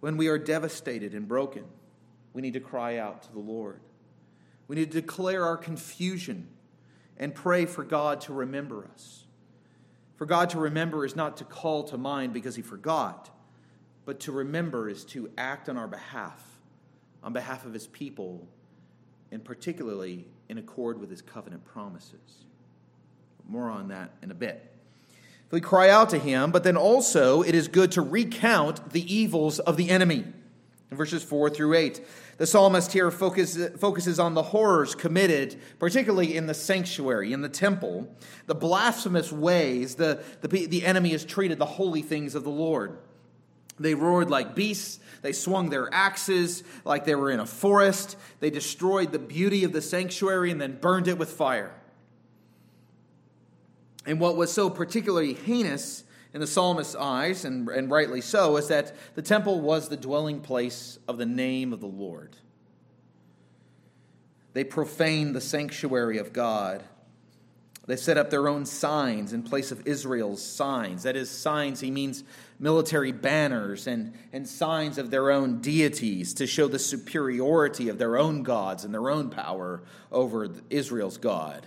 When 0.00 0.16
we 0.16 0.28
are 0.28 0.38
devastated 0.38 1.12
and 1.12 1.28
broken, 1.28 1.64
we 2.32 2.40
need 2.40 2.54
to 2.54 2.60
cry 2.60 2.96
out 2.96 3.24
to 3.24 3.32
the 3.34 3.38
Lord. 3.38 3.80
We 4.66 4.76
need 4.76 4.92
to 4.92 4.98
declare 5.02 5.44
our 5.44 5.58
confusion 5.58 6.48
and 7.18 7.34
pray 7.34 7.66
for 7.66 7.84
God 7.84 8.22
to 8.22 8.32
remember 8.32 8.88
us. 8.94 9.25
For 10.16 10.26
God 10.26 10.50
to 10.50 10.58
remember 10.58 11.04
is 11.04 11.14
not 11.14 11.36
to 11.38 11.44
call 11.44 11.84
to 11.84 11.98
mind 11.98 12.32
because 12.32 12.56
he 12.56 12.62
forgot, 12.62 13.30
but 14.04 14.20
to 14.20 14.32
remember 14.32 14.88
is 14.88 15.04
to 15.06 15.30
act 15.36 15.68
on 15.68 15.76
our 15.76 15.86
behalf, 15.86 16.42
on 17.22 17.32
behalf 17.32 17.66
of 17.66 17.74
his 17.74 17.86
people, 17.86 18.48
and 19.30 19.44
particularly 19.44 20.26
in 20.48 20.58
accord 20.58 20.98
with 20.98 21.10
his 21.10 21.20
covenant 21.20 21.64
promises. 21.64 22.44
More 23.46 23.70
on 23.70 23.88
that 23.88 24.10
in 24.22 24.30
a 24.30 24.34
bit. 24.34 24.72
If 25.46 25.52
we 25.52 25.60
cry 25.60 25.90
out 25.90 26.10
to 26.10 26.18
him, 26.18 26.50
but 26.50 26.64
then 26.64 26.76
also 26.76 27.42
it 27.42 27.54
is 27.54 27.68
good 27.68 27.92
to 27.92 28.02
recount 28.02 28.90
the 28.90 29.14
evils 29.14 29.58
of 29.60 29.76
the 29.76 29.90
enemy. 29.90 30.24
Verses 30.90 31.22
4 31.24 31.50
through 31.50 31.74
8. 31.74 32.00
The 32.38 32.46
psalmist 32.46 32.92
here 32.92 33.10
focuses, 33.10 33.76
focuses 33.78 34.20
on 34.20 34.34
the 34.34 34.42
horrors 34.42 34.94
committed, 34.94 35.56
particularly 35.78 36.36
in 36.36 36.46
the 36.46 36.54
sanctuary, 36.54 37.32
in 37.32 37.40
the 37.40 37.48
temple, 37.48 38.08
the 38.46 38.54
blasphemous 38.54 39.32
ways 39.32 39.96
the, 39.96 40.22
the, 40.42 40.66
the 40.66 40.86
enemy 40.86 41.10
has 41.10 41.24
treated 41.24 41.58
the 41.58 41.66
holy 41.66 42.02
things 42.02 42.34
of 42.34 42.44
the 42.44 42.50
Lord. 42.50 42.98
They 43.78 43.94
roared 43.94 44.30
like 44.30 44.54
beasts. 44.54 45.00
They 45.22 45.32
swung 45.32 45.70
their 45.70 45.92
axes 45.92 46.62
like 46.84 47.04
they 47.04 47.14
were 47.14 47.30
in 47.30 47.40
a 47.40 47.46
forest. 47.46 48.16
They 48.40 48.50
destroyed 48.50 49.12
the 49.12 49.18
beauty 49.18 49.64
of 49.64 49.72
the 49.72 49.82
sanctuary 49.82 50.50
and 50.50 50.60
then 50.60 50.78
burned 50.78 51.08
it 51.08 51.18
with 51.18 51.30
fire. 51.30 51.74
And 54.06 54.20
what 54.20 54.36
was 54.36 54.52
so 54.52 54.70
particularly 54.70 55.34
heinous 55.34 56.04
in 56.36 56.40
the 56.40 56.46
psalmist's 56.46 56.94
eyes, 56.94 57.46
and, 57.46 57.66
and 57.70 57.90
rightly 57.90 58.20
so, 58.20 58.58
is 58.58 58.68
that 58.68 58.94
the 59.14 59.22
temple 59.22 59.62
was 59.62 59.88
the 59.88 59.96
dwelling 59.96 60.38
place 60.38 60.98
of 61.08 61.16
the 61.16 61.24
name 61.24 61.72
of 61.72 61.80
the 61.80 61.86
Lord. 61.86 62.36
They 64.52 64.62
profaned 64.62 65.34
the 65.34 65.40
sanctuary 65.40 66.18
of 66.18 66.34
God. 66.34 66.84
They 67.86 67.96
set 67.96 68.18
up 68.18 68.28
their 68.28 68.48
own 68.48 68.66
signs 68.66 69.32
in 69.32 69.44
place 69.44 69.72
of 69.72 69.86
Israel's 69.86 70.44
signs. 70.44 71.04
That 71.04 71.16
is, 71.16 71.30
signs, 71.30 71.80
he 71.80 71.90
means 71.90 72.22
military 72.58 73.12
banners 73.12 73.86
and, 73.86 74.12
and 74.30 74.46
signs 74.46 74.98
of 74.98 75.10
their 75.10 75.30
own 75.30 75.62
deities 75.62 76.34
to 76.34 76.46
show 76.46 76.68
the 76.68 76.78
superiority 76.78 77.88
of 77.88 77.96
their 77.96 78.18
own 78.18 78.42
gods 78.42 78.84
and 78.84 78.92
their 78.92 79.08
own 79.08 79.30
power 79.30 79.84
over 80.12 80.50
Israel's 80.68 81.16
God. 81.16 81.66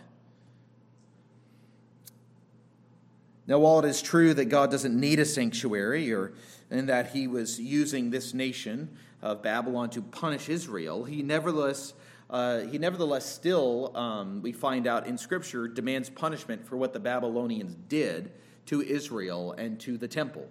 Now, 3.50 3.58
while 3.58 3.80
it 3.80 3.86
is 3.86 4.02
true 4.04 4.36
that 4.36 4.46
God 4.46 4.70
doesn't 4.70 4.98
need 4.98 5.20
a 5.20 5.26
sanctuary 5.26 6.14
or 6.14 6.34
and 6.70 6.88
that 6.88 7.10
he 7.14 7.26
was 7.26 7.60
using 7.60 8.12
this 8.12 8.36
nation 8.36 8.96
of 9.24 9.42
Babylon 9.42 9.90
to 9.90 10.04
punish 10.04 10.50
Israel, 10.50 11.04
he 11.04 11.24
nevertheless 11.24 11.94
uh, 12.30 12.60
he 12.60 12.78
nevertheless 12.78 13.26
still, 13.26 13.92
um, 13.98 14.44
we 14.44 14.52
find 14.52 14.86
out 14.86 15.08
in 15.08 15.18
Scripture, 15.18 15.68
demands 15.68 16.12
punishment 16.12 16.64
for 16.64 16.78
what 16.78 16.94
the 16.94 17.00
Babylonians 17.00 17.76
did 17.88 18.32
to 18.68 18.84
Israel 18.84 19.54
and 19.54 19.80
to 19.80 19.98
the 19.98 20.08
temple. 20.08 20.48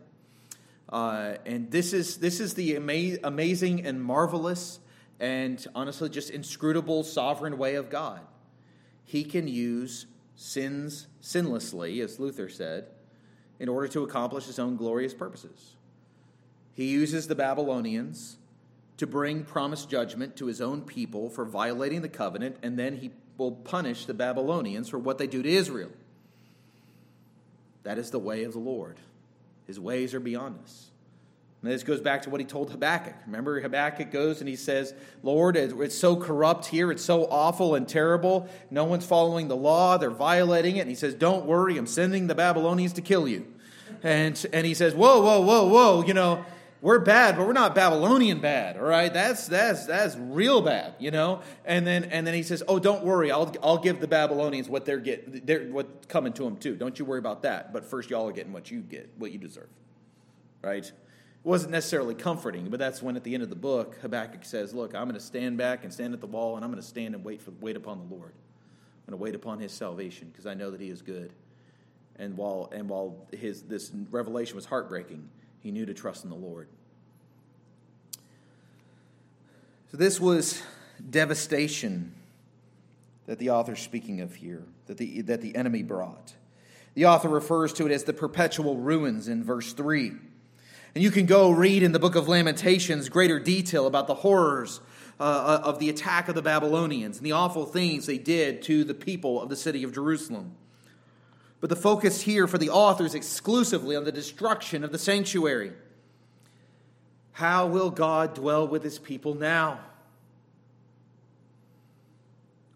Uh, 0.88 1.34
and 1.46 1.70
this 1.70 1.92
is, 1.92 2.16
this 2.16 2.40
is 2.40 2.54
the 2.54 2.74
ama- 2.74 3.18
amazing 3.22 3.86
and 3.86 4.02
marvelous 4.02 4.80
and 5.20 5.64
honestly 5.72 6.08
just 6.08 6.30
inscrutable 6.30 7.04
sovereign 7.04 7.58
way 7.58 7.76
of 7.76 7.90
God. 7.90 8.22
He 9.04 9.22
can 9.22 9.46
use 9.46 10.06
sins 10.38 11.08
sinlessly, 11.20 12.00
as 12.00 12.20
Luther 12.20 12.48
said, 12.48 12.86
in 13.58 13.68
order 13.68 13.88
to 13.88 14.04
accomplish 14.04 14.46
his 14.46 14.60
own 14.60 14.76
glorious 14.76 15.12
purposes. 15.12 15.74
He 16.74 16.86
uses 16.86 17.26
the 17.26 17.34
Babylonians 17.34 18.36
to 18.98 19.06
bring 19.06 19.42
promised 19.42 19.90
judgment 19.90 20.36
to 20.36 20.46
his 20.46 20.60
own 20.60 20.82
people 20.82 21.28
for 21.28 21.44
violating 21.44 22.02
the 22.02 22.08
covenant, 22.08 22.56
and 22.62 22.78
then 22.78 22.98
he 22.98 23.10
will 23.36 23.50
punish 23.50 24.06
the 24.06 24.14
Babylonians 24.14 24.88
for 24.88 24.98
what 24.98 25.18
they 25.18 25.26
do 25.26 25.42
to 25.42 25.48
Israel. 25.48 25.90
That 27.82 27.98
is 27.98 28.12
the 28.12 28.18
way 28.20 28.44
of 28.44 28.52
the 28.52 28.60
Lord. 28.60 28.98
His 29.66 29.80
ways 29.80 30.14
are 30.14 30.20
beyond 30.20 30.60
us. 30.62 30.90
And 31.62 31.72
this 31.72 31.82
goes 31.82 32.00
back 32.00 32.22
to 32.22 32.30
what 32.30 32.40
he 32.40 32.46
told 32.46 32.70
Habakkuk. 32.70 33.14
Remember, 33.26 33.60
Habakkuk 33.60 34.12
goes 34.12 34.40
and 34.40 34.48
he 34.48 34.54
says, 34.54 34.94
Lord, 35.24 35.56
it's 35.56 35.96
so 35.96 36.14
corrupt 36.14 36.66
here. 36.66 36.92
It's 36.92 37.04
so 37.04 37.24
awful 37.24 37.74
and 37.74 37.88
terrible. 37.88 38.48
No 38.70 38.84
one's 38.84 39.04
following 39.04 39.48
the 39.48 39.56
law. 39.56 39.98
They're 39.98 40.10
violating 40.10 40.76
it. 40.76 40.82
And 40.82 40.88
he 40.88 40.94
says, 40.94 41.14
Don't 41.14 41.46
worry. 41.46 41.76
I'm 41.76 41.88
sending 41.88 42.28
the 42.28 42.36
Babylonians 42.36 42.92
to 42.94 43.00
kill 43.00 43.26
you. 43.26 43.52
And, 44.04 44.46
and 44.52 44.64
he 44.64 44.74
says, 44.74 44.94
Whoa, 44.94 45.20
whoa, 45.20 45.40
whoa, 45.40 45.66
whoa. 45.66 46.04
You 46.04 46.14
know, 46.14 46.44
we're 46.80 47.00
bad, 47.00 47.36
but 47.36 47.44
we're 47.44 47.54
not 47.54 47.74
Babylonian 47.74 48.38
bad, 48.38 48.76
all 48.76 48.84
right? 48.84 49.12
That's 49.12 49.48
that's 49.48 49.86
that's 49.86 50.14
real 50.16 50.62
bad, 50.62 50.94
you 51.00 51.10
know. 51.10 51.40
And 51.64 51.84
then 51.84 52.04
and 52.04 52.24
then 52.24 52.34
he 52.34 52.44
says, 52.44 52.62
"Oh, 52.68 52.78
don't 52.78 53.02
worry, 53.02 53.32
I'll 53.32 53.52
I'll 53.64 53.78
give 53.78 53.98
the 53.98 54.06
Babylonians 54.06 54.68
what 54.68 54.84
they're 54.84 55.00
get 55.00 55.44
they're 55.44 55.64
what's 55.64 56.06
coming 56.06 56.32
to 56.34 56.44
them 56.44 56.56
too. 56.56 56.76
Don't 56.76 56.96
you 56.96 57.04
worry 57.04 57.18
about 57.18 57.42
that. 57.42 57.72
But 57.72 57.84
first, 57.84 58.10
y'all 58.10 58.28
are 58.28 58.32
getting 58.32 58.52
what 58.52 58.70
you 58.70 58.78
get, 58.80 59.12
what 59.18 59.32
you 59.32 59.38
deserve, 59.38 59.66
right?" 60.62 60.90
Wasn't 61.44 61.70
necessarily 61.70 62.14
comforting, 62.14 62.68
but 62.68 62.78
that's 62.78 63.02
when 63.02 63.16
at 63.16 63.24
the 63.24 63.32
end 63.32 63.42
of 63.42 63.48
the 63.48 63.56
book 63.56 63.96
Habakkuk 64.02 64.44
says, 64.44 64.74
"Look, 64.74 64.94
I'm 64.94 65.04
going 65.04 65.14
to 65.14 65.20
stand 65.20 65.56
back 65.56 65.84
and 65.84 65.92
stand 65.92 66.12
at 66.12 66.20
the 66.20 66.26
wall, 66.26 66.56
and 66.56 66.64
I'm 66.64 66.70
going 66.70 66.82
to 66.82 66.86
stand 66.88 67.14
and 67.14 67.24
wait 67.24 67.40
for 67.40 67.52
wait 67.60 67.76
upon 67.76 67.98
the 67.98 68.14
Lord. 68.14 68.32
I'm 68.32 69.12
going 69.12 69.18
to 69.18 69.22
wait 69.22 69.34
upon 69.34 69.60
His 69.60 69.72
salvation 69.72 70.28
because 70.30 70.46
I 70.46 70.54
know 70.54 70.70
that 70.70 70.80
He 70.80 70.90
is 70.90 71.00
good." 71.00 71.32
And 72.16 72.36
while 72.36 72.68
and 72.72 72.88
while 72.88 73.16
his 73.32 73.62
this 73.62 73.92
revelation 74.10 74.56
was 74.56 74.66
heartbreaking 74.66 75.28
he 75.60 75.70
knew 75.70 75.86
to 75.86 75.94
trust 75.94 76.24
in 76.24 76.30
the 76.30 76.36
Lord. 76.36 76.68
So, 79.90 79.96
this 79.96 80.20
was 80.20 80.62
devastation 81.10 82.14
that 83.26 83.38
the 83.38 83.50
author's 83.50 83.80
speaking 83.80 84.20
of 84.20 84.34
here, 84.34 84.64
that 84.86 84.98
the, 84.98 85.22
that 85.22 85.40
the 85.40 85.54
enemy 85.56 85.82
brought. 85.82 86.34
The 86.94 87.06
author 87.06 87.28
refers 87.28 87.72
to 87.74 87.86
it 87.86 87.92
as 87.92 88.04
the 88.04 88.12
perpetual 88.12 88.76
ruins 88.76 89.28
in 89.28 89.44
verse 89.44 89.72
3. 89.72 90.12
And 90.94 91.04
you 91.04 91.10
can 91.10 91.26
go 91.26 91.50
read 91.50 91.82
in 91.82 91.92
the 91.92 91.98
book 91.98 92.14
of 92.14 92.28
Lamentations 92.28 93.08
greater 93.08 93.38
detail 93.38 93.86
about 93.86 94.06
the 94.06 94.14
horrors 94.14 94.80
uh, 95.20 95.22
uh 95.22 95.60
of 95.64 95.78
the 95.78 95.90
attack 95.90 96.28
of 96.28 96.34
the 96.34 96.42
Babylonians 96.42 97.18
and 97.18 97.26
the 97.26 97.32
awful 97.32 97.66
things 97.66 98.06
they 98.06 98.18
did 98.18 98.62
to 98.62 98.84
the 98.84 98.94
people 98.94 99.42
of 99.42 99.48
the 99.48 99.56
city 99.56 99.82
of 99.82 99.92
Jerusalem. 99.92 100.54
But 101.60 101.70
the 101.70 101.76
focus 101.76 102.22
here 102.22 102.46
for 102.46 102.58
the 102.58 102.70
author 102.70 103.04
is 103.04 103.14
exclusively 103.14 103.96
on 103.96 104.04
the 104.04 104.12
destruction 104.12 104.84
of 104.84 104.92
the 104.92 104.98
sanctuary. 104.98 105.72
How 107.32 107.66
will 107.66 107.90
God 107.90 108.34
dwell 108.34 108.66
with 108.66 108.82
his 108.82 108.98
people 108.98 109.34
now? 109.34 109.80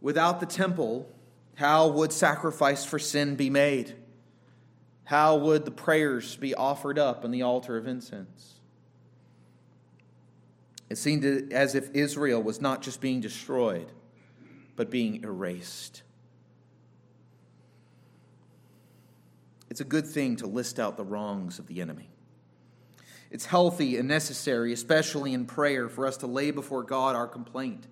Without 0.01 0.41
the 0.41 0.47
temple, 0.47 1.09
how 1.55 1.89
would 1.89 2.13
sacrifice 2.13 2.85
for 2.85 2.99
sin 2.99 3.37
be 3.37 3.51
made? 3.51 3.95
How 5.13 5.37
would 5.37 5.67
the 5.67 5.71
prayers 5.71 6.37
be 6.37 6.55
offered 6.55 6.99
up 6.99 7.23
on 7.23 7.33
the 7.33 7.43
altar 7.43 7.77
of 7.77 7.87
incense? 7.87 8.55
It 10.89 10.97
seemed 10.97 11.53
as 11.53 11.75
if 11.75 11.91
Israel 11.93 12.43
was 12.43 12.63
not 12.63 12.81
just 12.81 13.03
being 13.03 13.21
destroyed, 13.21 13.93
but 14.75 14.89
being 14.89 15.23
erased. 15.23 16.01
It's 19.69 19.83
a 19.83 19.85
good 19.85 20.07
thing 20.07 20.37
to 20.37 20.47
list 20.47 20.81
out 20.81 20.97
the 20.97 21.05
wrongs 21.05 21.59
of 21.59 21.67
the 21.67 21.83
enemy. 21.83 22.09
It's 23.31 23.45
healthy 23.45 23.99
and 23.99 24.09
necessary, 24.09 24.73
especially 24.73 25.35
in 25.35 25.45
prayer, 25.45 25.91
for 25.91 26.07
us 26.07 26.17
to 26.17 26.27
lay 26.27 26.53
before 26.53 26.85
God 26.85 27.17
our 27.17 27.29
complaint. 27.29 27.87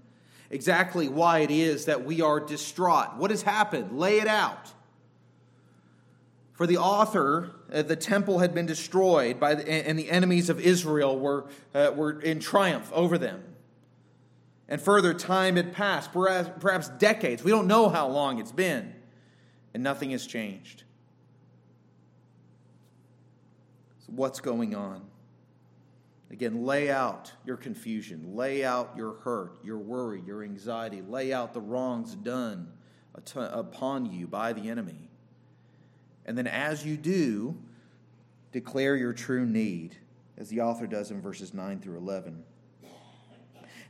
Exactly 0.48 1.06
why 1.10 1.40
it 1.40 1.50
is 1.50 1.84
that 1.84 2.02
we 2.02 2.22
are 2.22 2.40
distraught. 2.40 3.18
What 3.18 3.30
has 3.30 3.42
happened? 3.42 3.98
Lay 3.98 4.20
it 4.20 4.26
out. 4.26 4.72
For 6.60 6.66
the 6.66 6.76
author, 6.76 7.52
uh, 7.72 7.80
the 7.80 7.96
temple 7.96 8.40
had 8.40 8.52
been 8.52 8.66
destroyed, 8.66 9.40
by 9.40 9.54
the, 9.54 9.66
and 9.66 9.98
the 9.98 10.10
enemies 10.10 10.50
of 10.50 10.60
Israel 10.60 11.18
were, 11.18 11.46
uh, 11.74 11.90
were 11.96 12.20
in 12.20 12.38
triumph 12.38 12.92
over 12.92 13.16
them. 13.16 13.42
And 14.68 14.78
further, 14.78 15.14
time 15.14 15.56
had 15.56 15.72
passed, 15.72 16.12
perhaps, 16.12 16.50
perhaps 16.60 16.90
decades. 16.90 17.42
We 17.42 17.50
don't 17.50 17.66
know 17.66 17.88
how 17.88 18.08
long 18.08 18.40
it's 18.40 18.52
been, 18.52 18.92
and 19.72 19.82
nothing 19.82 20.10
has 20.10 20.26
changed. 20.26 20.84
what's 24.08 24.40
going 24.40 24.74
on. 24.74 25.00
Again, 26.30 26.66
lay 26.66 26.90
out 26.90 27.32
your 27.46 27.56
confusion, 27.56 28.36
lay 28.36 28.66
out 28.66 28.92
your 28.98 29.14
hurt, 29.14 29.64
your 29.64 29.78
worry, 29.78 30.22
your 30.26 30.42
anxiety, 30.42 31.00
lay 31.00 31.32
out 31.32 31.54
the 31.54 31.60
wrongs 31.62 32.14
done 32.16 32.70
upon 33.34 34.12
you 34.12 34.26
by 34.26 34.52
the 34.52 34.68
enemy. 34.68 35.09
And 36.30 36.38
then, 36.38 36.46
as 36.46 36.86
you 36.86 36.96
do, 36.96 37.56
declare 38.52 38.94
your 38.94 39.12
true 39.12 39.44
need, 39.44 39.96
as 40.38 40.48
the 40.48 40.60
author 40.60 40.86
does 40.86 41.10
in 41.10 41.20
verses 41.20 41.52
9 41.52 41.80
through 41.80 41.96
11. 41.96 42.44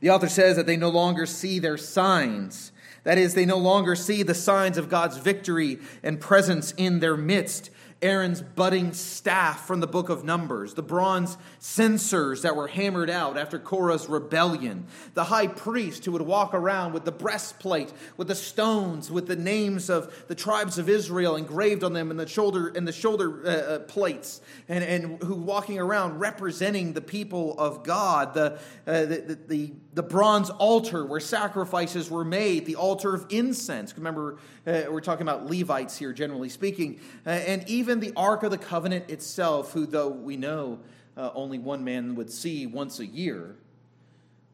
The 0.00 0.08
author 0.08 0.26
says 0.26 0.56
that 0.56 0.64
they 0.64 0.78
no 0.78 0.88
longer 0.88 1.26
see 1.26 1.58
their 1.58 1.76
signs. 1.76 2.72
That 3.04 3.18
is, 3.18 3.34
they 3.34 3.44
no 3.44 3.58
longer 3.58 3.94
see 3.94 4.22
the 4.22 4.34
signs 4.34 4.78
of 4.78 4.88
God's 4.88 5.18
victory 5.18 5.80
and 6.02 6.18
presence 6.18 6.72
in 6.78 7.00
their 7.00 7.14
midst. 7.14 7.68
Aaron's 8.02 8.40
budding 8.40 8.94
staff 8.94 9.66
from 9.66 9.80
the 9.80 9.86
book 9.86 10.08
of 10.08 10.24
Numbers, 10.24 10.72
the 10.72 10.82
bronze 10.82 11.36
censers 11.58 12.42
that 12.42 12.56
were 12.56 12.66
hammered 12.66 13.10
out 13.10 13.36
after 13.36 13.58
Korah's 13.58 14.08
rebellion, 14.08 14.86
the 15.12 15.24
high 15.24 15.46
priest 15.46 16.06
who 16.06 16.12
would 16.12 16.22
walk 16.22 16.54
around 16.54 16.94
with 16.94 17.04
the 17.04 17.12
breastplate, 17.12 17.92
with 18.16 18.28
the 18.28 18.34
stones, 18.34 19.10
with 19.10 19.26
the 19.26 19.36
names 19.36 19.90
of 19.90 20.26
the 20.28 20.34
tribes 20.34 20.78
of 20.78 20.88
Israel 20.88 21.36
engraved 21.36 21.84
on 21.84 21.92
them 21.92 22.10
in 22.10 22.16
the 22.16 22.26
shoulder 22.26 22.68
in 22.68 22.86
the 22.86 22.92
shoulder 22.92 23.42
uh, 23.44 23.50
uh, 23.50 23.78
plates, 23.80 24.40
and, 24.68 24.82
and 24.82 25.22
who 25.22 25.34
walking 25.34 25.78
around 25.78 26.18
representing 26.18 26.94
the 26.94 27.00
people 27.02 27.58
of 27.58 27.82
God, 27.82 28.32
the, 28.32 28.58
uh, 28.86 29.04
the, 29.04 29.20
the, 29.20 29.38
the, 29.46 29.72
bronze 30.04 30.50
altar 30.50 31.04
where 31.04 31.18
sacrifices 31.18 32.08
were 32.08 32.24
made, 32.24 32.64
the 32.64 32.76
altar 32.76 33.12
of 33.12 33.26
incense. 33.28 33.96
Remember, 33.96 34.38
uh, 34.64 34.82
we're 34.88 35.00
talking 35.00 35.22
about 35.22 35.50
Levites 35.50 35.98
here, 35.98 36.12
generally 36.12 36.48
speaking, 36.48 37.00
uh, 37.26 37.30
and 37.30 37.68
even 37.68 37.80
even 37.80 37.98
the 37.98 38.12
Ark 38.14 38.42
of 38.44 38.50
the 38.50 38.58
Covenant 38.58 39.10
itself, 39.10 39.72
who, 39.72 39.84
though 39.86 40.08
we 40.08 40.36
know 40.36 40.78
uh, 41.16 41.30
only 41.34 41.58
one 41.58 41.82
man 41.82 42.14
would 42.14 42.30
see 42.30 42.66
once 42.66 43.00
a 43.00 43.06
year, 43.06 43.56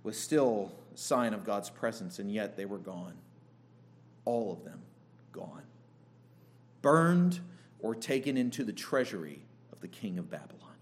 was 0.05 0.17
still 0.17 0.73
a 0.95 0.97
sign 0.97 1.35
of 1.35 1.45
God's 1.45 1.69
presence, 1.69 2.19
and 2.19 2.33
yet 2.33 2.57
they 2.57 2.65
were 2.65 2.79
gone. 2.79 3.15
All 4.25 4.53
of 4.53 4.65
them 4.65 4.81
gone. 5.33 5.65
Burned 6.81 7.41
or 7.81 7.95
taken 7.95 8.37
into 8.37 8.65
the 8.65 8.73
treasury 8.73 9.41
of 9.73 9.81
the 9.81 9.89
king 9.89 10.19
of 10.19 10.31
Babylon. 10.31 10.76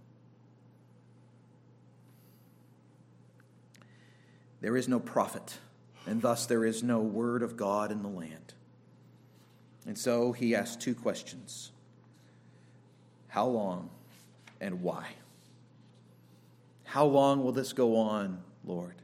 There 4.65 4.79
is 4.79 4.89
no 4.89 4.99
prophet, 4.99 5.59
and 6.07 6.23
thus 6.23 6.47
there 6.47 6.65
is 6.65 6.83
no 6.83 6.99
word 6.99 7.43
of 7.43 7.55
God 7.55 7.93
in 7.93 8.03
the 8.03 8.09
land. 8.09 8.55
And 9.87 9.99
so 9.99 10.33
he 10.33 10.55
asked 10.55 10.81
two 10.81 10.95
questions 10.95 11.71
how 13.29 13.45
long 13.45 13.91
and 14.63 14.81
why? 14.81 15.17
How 16.85 17.05
long 17.05 17.45
will 17.45 17.53
this 17.53 17.75
go 17.75 17.99
on, 17.99 18.43
Lord? 18.65 18.95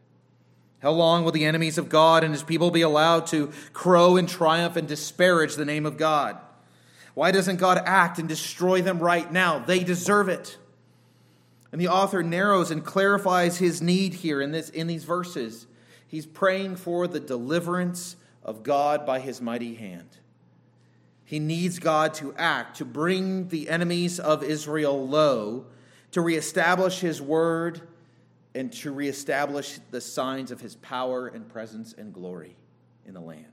How 0.79 0.93
long 0.93 1.25
will 1.25 1.33
the 1.33 1.45
enemies 1.45 1.77
of 1.77 1.91
God 1.91 2.25
and 2.25 2.33
his 2.33 2.43
people 2.43 2.71
be 2.71 2.81
allowed 2.81 3.27
to 3.27 3.53
crow 3.75 4.17
in 4.17 4.25
triumph 4.25 4.77
and 4.77 4.89
disparage 4.89 5.57
the 5.57 5.67
name 5.67 5.85
of 5.85 5.99
God? 5.99 6.39
Why 7.13 7.33
doesn't 7.33 7.57
God 7.57 7.83
act 7.85 8.19
and 8.19 8.27
destroy 8.27 8.81
them 8.81 8.99
right 8.99 9.31
now? 9.31 9.59
They 9.59 9.85
deserve 9.85 10.31
it. 10.31 10.57
And 11.73 11.81
the 11.81 11.89
author 11.89 12.23
narrows 12.23 12.71
and 12.71 12.85
clarifies 12.85 13.59
his 13.59 13.81
need 13.81 14.15
here 14.15 14.41
in, 14.41 14.51
this, 14.51 14.71
in 14.71 14.87
these 14.87 15.05
verses. 15.05 15.67
He's 16.07 16.27
praying 16.27 16.77
for 16.77 17.07
the 17.07 17.21
deliverance 17.21 18.17
of 18.43 18.63
God 18.63 19.07
by 19.07 19.21
his 19.21 19.41
mighty 19.41 19.75
hand. 19.75 20.09
He 21.25 21.39
needs 21.39 21.79
God 21.79 22.15
to 22.15 22.35
act, 22.37 22.79
to 22.79 22.85
bring 22.85 23.49
the 23.49 23.69
enemies 23.69 24.19
of 24.19 24.43
Israel 24.43 25.07
low, 25.07 25.67
to 26.11 26.21
reestablish 26.21 26.99
his 26.99 27.23
word, 27.23 27.83
and 28.53 28.73
to 28.73 28.91
reestablish 28.91 29.79
the 29.93 30.01
signs 30.01 30.51
of 30.51 30.61
his 30.61 30.75
power 30.77 31.29
and 31.29 31.49
presence 31.49 31.95
and 31.97 32.13
glory 32.13 32.57
in 33.07 33.15
the 33.15 33.21
land. 33.21 33.47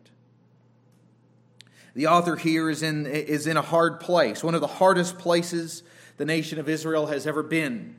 The 1.94 2.08
author 2.08 2.36
here 2.36 2.68
is 2.68 2.82
in, 2.82 3.06
is 3.06 3.46
in 3.46 3.58
a 3.58 3.62
hard 3.62 4.00
place, 4.00 4.44
one 4.44 4.56
of 4.56 4.62
the 4.62 4.68
hardest 4.68 5.20
places 5.20 5.84
the 6.18 6.26
nation 6.26 6.58
of 6.58 6.68
Israel 6.68 7.08
has 7.08 7.28
ever 7.28 7.44
been. 7.44 7.96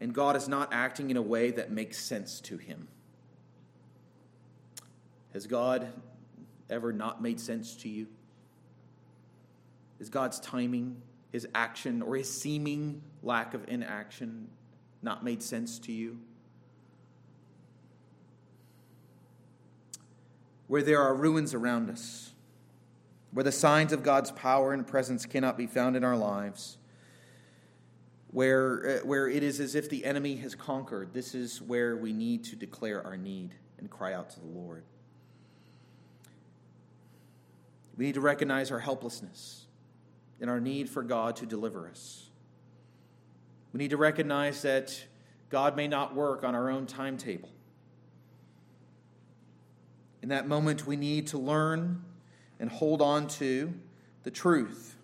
And 0.00 0.12
God 0.12 0.36
is 0.36 0.48
not 0.48 0.72
acting 0.72 1.10
in 1.10 1.16
a 1.16 1.22
way 1.22 1.50
that 1.52 1.70
makes 1.70 1.98
sense 1.98 2.40
to 2.42 2.56
him. 2.56 2.88
Has 5.32 5.46
God 5.46 5.88
ever 6.70 6.92
not 6.92 7.22
made 7.22 7.40
sense 7.40 7.74
to 7.76 7.88
you? 7.88 8.06
Is 10.00 10.08
God's 10.08 10.40
timing, 10.40 11.00
his 11.32 11.46
action, 11.54 12.02
or 12.02 12.16
his 12.16 12.32
seeming 12.32 13.02
lack 13.22 13.54
of 13.54 13.68
inaction 13.68 14.48
not 15.02 15.24
made 15.24 15.42
sense 15.42 15.78
to 15.80 15.92
you? 15.92 16.18
Where 20.66 20.82
there 20.82 21.00
are 21.00 21.14
ruins 21.14 21.54
around 21.54 21.90
us, 21.90 22.32
where 23.32 23.44
the 23.44 23.52
signs 23.52 23.92
of 23.92 24.02
God's 24.02 24.30
power 24.30 24.72
and 24.72 24.86
presence 24.86 25.26
cannot 25.26 25.56
be 25.56 25.66
found 25.66 25.96
in 25.96 26.04
our 26.04 26.16
lives, 26.16 26.78
where, 28.34 28.98
uh, 29.00 29.06
where 29.06 29.28
it 29.28 29.44
is 29.44 29.60
as 29.60 29.76
if 29.76 29.88
the 29.88 30.04
enemy 30.04 30.34
has 30.34 30.56
conquered, 30.56 31.14
this 31.14 31.36
is 31.36 31.62
where 31.62 31.96
we 31.96 32.12
need 32.12 32.42
to 32.42 32.56
declare 32.56 33.00
our 33.06 33.16
need 33.16 33.54
and 33.78 33.88
cry 33.88 34.12
out 34.12 34.28
to 34.28 34.40
the 34.40 34.46
Lord. 34.46 34.82
We 37.96 38.06
need 38.06 38.14
to 38.14 38.20
recognize 38.20 38.72
our 38.72 38.80
helplessness 38.80 39.66
and 40.40 40.50
our 40.50 40.58
need 40.58 40.90
for 40.90 41.04
God 41.04 41.36
to 41.36 41.46
deliver 41.46 41.88
us. 41.88 42.28
We 43.72 43.78
need 43.78 43.90
to 43.90 43.96
recognize 43.96 44.62
that 44.62 45.04
God 45.48 45.76
may 45.76 45.86
not 45.86 46.16
work 46.16 46.42
on 46.42 46.56
our 46.56 46.70
own 46.70 46.86
timetable. 46.86 47.50
In 50.22 50.30
that 50.30 50.48
moment, 50.48 50.88
we 50.88 50.96
need 50.96 51.28
to 51.28 51.38
learn 51.38 52.02
and 52.58 52.68
hold 52.68 53.00
on 53.00 53.28
to 53.28 53.72
the 54.24 54.32
truth. 54.32 54.96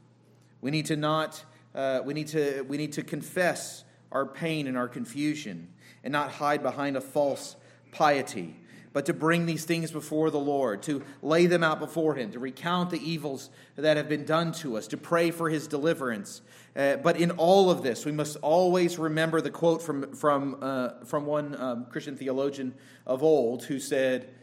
We 0.60 0.72
need 0.72 0.86
to 0.86 0.96
not, 0.96 1.44
uh, 1.74 2.00
we 2.04 2.14
need 2.14 2.28
to, 2.28 2.62
we 2.62 2.76
need 2.76 2.92
to 2.92 3.02
confess 3.02 3.84
our 4.12 4.26
pain 4.26 4.66
and 4.66 4.76
our 4.76 4.88
confusion 4.88 5.68
and 6.02 6.12
not 6.12 6.32
hide 6.32 6.62
behind 6.62 6.96
a 6.96 7.00
false 7.00 7.56
piety 7.92 8.56
but 8.92 9.06
to 9.06 9.14
bring 9.14 9.46
these 9.46 9.64
things 9.64 9.90
before 9.92 10.30
the 10.30 10.38
Lord, 10.38 10.82
to 10.82 11.02
lay 11.22 11.46
them 11.46 11.62
out 11.62 11.78
before 11.78 12.14
Him, 12.14 12.32
to 12.32 12.38
recount 12.38 12.90
the 12.90 12.98
evils 12.98 13.50
that 13.76 13.96
have 13.96 14.08
been 14.08 14.24
done 14.24 14.52
to 14.54 14.76
us, 14.76 14.88
to 14.88 14.96
pray 14.96 15.30
for 15.30 15.48
His 15.48 15.68
deliverance. 15.68 16.42
Uh, 16.74 16.96
but 16.96 17.16
in 17.16 17.30
all 17.32 17.70
of 17.70 17.82
this, 17.82 18.04
we 18.04 18.12
must 18.12 18.36
always 18.42 18.98
remember 18.98 19.40
the 19.40 19.50
quote 19.50 19.82
from, 19.82 20.12
from, 20.14 20.58
uh, 20.60 21.04
from 21.04 21.26
one 21.26 21.60
um, 21.60 21.86
Christian 21.86 22.16
theologian 22.16 22.74
of 23.06 23.22
old 23.22 23.64
who 23.64 23.78
said, 23.78 24.34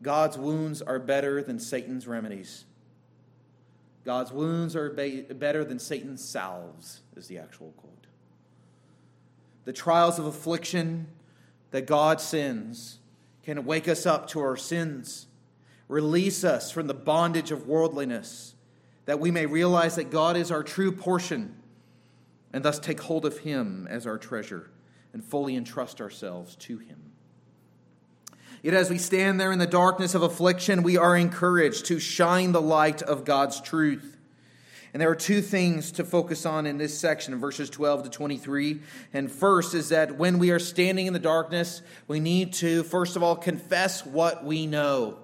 God's 0.00 0.38
wounds 0.38 0.82
are 0.82 0.98
better 0.98 1.42
than 1.42 1.58
Satan's 1.58 2.06
remedies. 2.06 2.64
God's 4.04 4.32
wounds 4.32 4.74
are 4.74 4.90
better 4.90 5.64
than 5.64 5.78
Satan's 5.78 6.24
salves, 6.24 7.02
is 7.16 7.28
the 7.28 7.38
actual 7.38 7.72
quote. 7.76 8.06
The 9.64 9.72
trials 9.72 10.18
of 10.18 10.26
affliction 10.26 11.06
that 11.70 11.86
God 11.86 12.20
sends 12.20 12.98
can 13.44 13.64
wake 13.64 13.86
us 13.86 14.04
up 14.06 14.28
to 14.28 14.40
our 14.40 14.56
sins, 14.56 15.28
release 15.88 16.42
us 16.42 16.70
from 16.70 16.88
the 16.88 16.94
bondage 16.94 17.52
of 17.52 17.68
worldliness, 17.68 18.54
that 19.04 19.20
we 19.20 19.30
may 19.30 19.46
realize 19.46 19.96
that 19.96 20.10
God 20.10 20.36
is 20.36 20.50
our 20.50 20.62
true 20.62 20.92
portion, 20.92 21.54
and 22.52 22.64
thus 22.64 22.78
take 22.78 23.00
hold 23.00 23.24
of 23.24 23.38
Him 23.38 23.86
as 23.88 24.06
our 24.06 24.18
treasure 24.18 24.70
and 25.12 25.24
fully 25.24 25.54
entrust 25.54 26.00
ourselves 26.00 26.56
to 26.56 26.78
Him. 26.78 27.11
Yet, 28.62 28.74
as 28.74 28.90
we 28.90 28.98
stand 28.98 29.40
there 29.40 29.50
in 29.50 29.58
the 29.58 29.66
darkness 29.66 30.14
of 30.14 30.22
affliction, 30.22 30.84
we 30.84 30.96
are 30.96 31.16
encouraged 31.16 31.86
to 31.86 31.98
shine 31.98 32.52
the 32.52 32.62
light 32.62 33.02
of 33.02 33.24
God's 33.24 33.60
truth. 33.60 34.16
And 34.92 35.00
there 35.00 35.10
are 35.10 35.16
two 35.16 35.40
things 35.40 35.90
to 35.92 36.04
focus 36.04 36.44
on 36.44 36.66
in 36.66 36.76
this 36.76 36.96
section, 36.96 37.40
verses 37.40 37.70
12 37.70 38.04
to 38.04 38.10
23. 38.10 38.80
And 39.12 39.32
first 39.32 39.74
is 39.74 39.88
that 39.88 40.16
when 40.16 40.38
we 40.38 40.50
are 40.50 40.58
standing 40.58 41.06
in 41.06 41.12
the 41.12 41.18
darkness, 41.18 41.82
we 42.06 42.20
need 42.20 42.52
to, 42.54 42.82
first 42.84 43.16
of 43.16 43.22
all, 43.22 43.34
confess 43.34 44.04
what 44.04 44.44
we 44.44 44.66
know. 44.66 45.18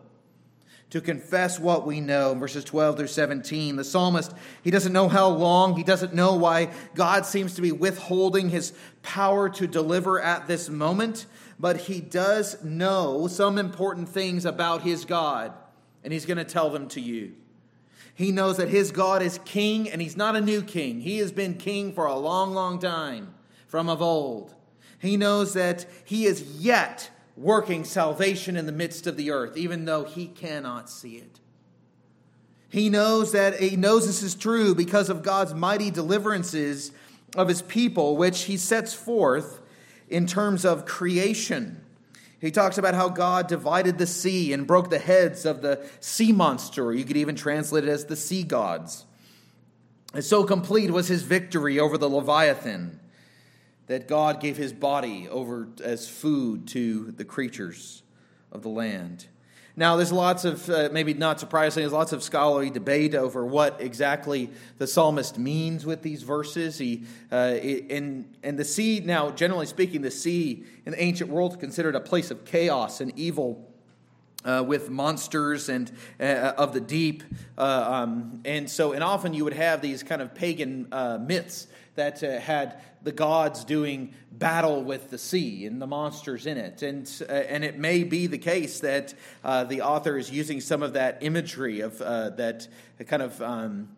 To 0.90 1.02
confess 1.02 1.60
what 1.60 1.86
we 1.86 2.00
know. 2.00 2.32
Verses 2.34 2.64
12 2.64 2.96
through 2.96 3.08
17, 3.08 3.76
the 3.76 3.84
psalmist, 3.84 4.32
he 4.64 4.70
doesn't 4.70 4.94
know 4.94 5.06
how 5.06 5.28
long, 5.28 5.76
he 5.76 5.84
doesn't 5.84 6.14
know 6.14 6.34
why 6.34 6.70
God 6.94 7.26
seems 7.26 7.54
to 7.56 7.62
be 7.62 7.70
withholding 7.70 8.48
his 8.48 8.72
power 9.02 9.50
to 9.50 9.66
deliver 9.66 10.18
at 10.18 10.46
this 10.46 10.70
moment, 10.70 11.26
but 11.58 11.82
he 11.82 12.00
does 12.00 12.62
know 12.62 13.26
some 13.26 13.58
important 13.58 14.08
things 14.08 14.44
about 14.44 14.82
his 14.82 15.04
God, 15.04 15.52
and 16.04 16.12
he's 16.12 16.26
going 16.26 16.38
to 16.38 16.44
tell 16.44 16.70
them 16.70 16.88
to 16.88 17.00
you. 17.00 17.34
He 18.14 18.32
knows 18.32 18.56
that 18.56 18.68
his 18.68 18.90
God 18.90 19.22
is 19.22 19.38
king, 19.44 19.88
and 19.88 20.02
he's 20.02 20.16
not 20.16 20.36
a 20.36 20.40
new 20.40 20.62
king. 20.62 21.00
He 21.00 21.18
has 21.18 21.32
been 21.32 21.54
king 21.54 21.92
for 21.92 22.06
a 22.06 22.16
long, 22.16 22.52
long 22.52 22.78
time 22.78 23.34
from 23.66 23.88
of 23.88 24.02
old. 24.02 24.54
He 24.98 25.16
knows 25.16 25.54
that 25.54 25.86
he 26.04 26.26
is 26.26 26.42
yet 26.58 27.10
working 27.36 27.84
salvation 27.84 28.56
in 28.56 28.66
the 28.66 28.72
midst 28.72 29.06
of 29.06 29.16
the 29.16 29.30
earth, 29.30 29.56
even 29.56 29.84
though 29.84 30.04
he 30.04 30.26
cannot 30.26 30.90
see 30.90 31.16
it. 31.16 31.38
He 32.68 32.90
knows 32.90 33.32
that 33.32 33.60
he 33.60 33.76
knows 33.76 34.06
this 34.06 34.22
is 34.22 34.34
true 34.34 34.74
because 34.74 35.08
of 35.08 35.22
God's 35.22 35.54
mighty 35.54 35.90
deliverances 35.90 36.92
of 37.36 37.48
his 37.48 37.62
people, 37.62 38.16
which 38.16 38.42
he 38.42 38.56
sets 38.56 38.92
forth 38.92 39.57
in 40.10 40.26
terms 40.26 40.64
of 40.64 40.86
creation. 40.86 41.84
He 42.40 42.50
talks 42.50 42.78
about 42.78 42.94
how 42.94 43.08
God 43.08 43.48
divided 43.48 43.98
the 43.98 44.06
sea 44.06 44.52
and 44.52 44.66
broke 44.66 44.90
the 44.90 44.98
heads 44.98 45.44
of 45.44 45.60
the 45.60 45.84
sea 46.00 46.32
monster. 46.32 46.92
You 46.92 47.04
could 47.04 47.16
even 47.16 47.34
translate 47.34 47.84
it 47.84 47.90
as 47.90 48.04
the 48.06 48.16
sea 48.16 48.44
gods. 48.44 49.06
And 50.14 50.24
so 50.24 50.44
complete 50.44 50.90
was 50.90 51.08
his 51.08 51.22
victory 51.22 51.78
over 51.78 51.98
the 51.98 52.08
Leviathan 52.08 53.00
that 53.86 54.06
God 54.06 54.40
gave 54.40 54.56
his 54.56 54.72
body 54.72 55.28
over 55.28 55.68
as 55.82 56.08
food 56.08 56.68
to 56.68 57.10
the 57.12 57.24
creatures 57.24 58.02
of 58.52 58.62
the 58.62 58.68
land. 58.68 59.26
Now, 59.78 59.94
there's 59.94 60.10
lots 60.10 60.44
of, 60.44 60.68
uh, 60.68 60.88
maybe 60.90 61.14
not 61.14 61.38
surprisingly, 61.38 61.84
there's 61.84 61.92
lots 61.92 62.12
of 62.12 62.24
scholarly 62.24 62.68
debate 62.68 63.14
over 63.14 63.46
what 63.46 63.80
exactly 63.80 64.50
the 64.78 64.88
psalmist 64.88 65.38
means 65.38 65.86
with 65.86 66.02
these 66.02 66.24
verses. 66.24 66.78
He, 66.78 67.04
uh, 67.30 67.34
and, 67.88 68.28
and 68.42 68.58
the 68.58 68.64
sea, 68.64 68.98
now, 68.98 69.30
generally 69.30 69.66
speaking, 69.66 70.02
the 70.02 70.10
sea 70.10 70.64
in 70.84 70.90
the 70.90 71.00
ancient 71.00 71.30
world 71.30 71.60
considered 71.60 71.94
a 71.94 72.00
place 72.00 72.32
of 72.32 72.44
chaos 72.44 73.00
and 73.00 73.16
evil. 73.16 73.64
Uh, 74.44 74.62
with 74.62 74.88
monsters 74.88 75.68
and 75.68 75.90
uh, 76.20 76.52
of 76.56 76.72
the 76.72 76.80
deep, 76.80 77.24
uh, 77.58 78.04
um, 78.04 78.40
and 78.44 78.70
so 78.70 78.92
and 78.92 79.02
often 79.02 79.34
you 79.34 79.42
would 79.42 79.52
have 79.52 79.82
these 79.82 80.04
kind 80.04 80.22
of 80.22 80.32
pagan 80.32 80.86
uh, 80.92 81.18
myths 81.20 81.66
that 81.98 82.22
uh, 82.22 82.40
had 82.40 82.80
the 83.02 83.12
gods 83.12 83.64
doing 83.64 84.14
battle 84.32 84.82
with 84.82 85.10
the 85.10 85.18
sea 85.18 85.66
and 85.66 85.82
the 85.82 85.86
monsters 85.86 86.46
in 86.46 86.56
it. 86.56 86.82
And, 86.82 87.10
uh, 87.28 87.32
and 87.32 87.64
it 87.64 87.78
may 87.78 88.04
be 88.04 88.26
the 88.26 88.38
case 88.38 88.80
that 88.80 89.14
uh, 89.44 89.64
the 89.64 89.82
author 89.82 90.16
is 90.16 90.30
using 90.30 90.60
some 90.60 90.82
of 90.82 90.94
that 90.94 91.18
imagery 91.20 91.80
of 91.80 92.00
uh, 92.00 92.30
that 92.30 92.66
kind 93.06 93.22
of. 93.22 93.40
Um, 93.42 93.90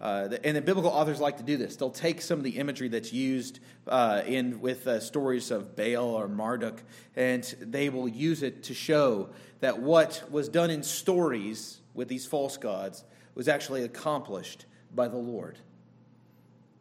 uh, 0.00 0.28
and 0.44 0.56
the 0.56 0.62
biblical 0.62 0.92
authors 0.92 1.18
like 1.18 1.38
to 1.38 1.42
do 1.42 1.56
this. 1.56 1.74
They'll 1.74 1.90
take 1.90 2.20
some 2.20 2.38
of 2.38 2.44
the 2.44 2.58
imagery 2.58 2.86
that's 2.86 3.12
used 3.12 3.58
uh, 3.88 4.22
in 4.24 4.60
with 4.60 4.86
uh, 4.86 5.00
stories 5.00 5.50
of 5.50 5.74
Baal 5.74 6.14
or 6.14 6.28
Marduk, 6.28 6.80
and 7.16 7.42
they 7.60 7.88
will 7.88 8.06
use 8.06 8.44
it 8.44 8.62
to 8.64 8.74
show 8.74 9.30
that 9.58 9.80
what 9.80 10.22
was 10.30 10.48
done 10.48 10.70
in 10.70 10.84
stories 10.84 11.80
with 11.94 12.06
these 12.06 12.26
false 12.26 12.56
gods 12.56 13.02
was 13.34 13.48
actually 13.48 13.82
accomplished 13.82 14.66
by 14.94 15.08
the 15.08 15.16
Lord. 15.16 15.58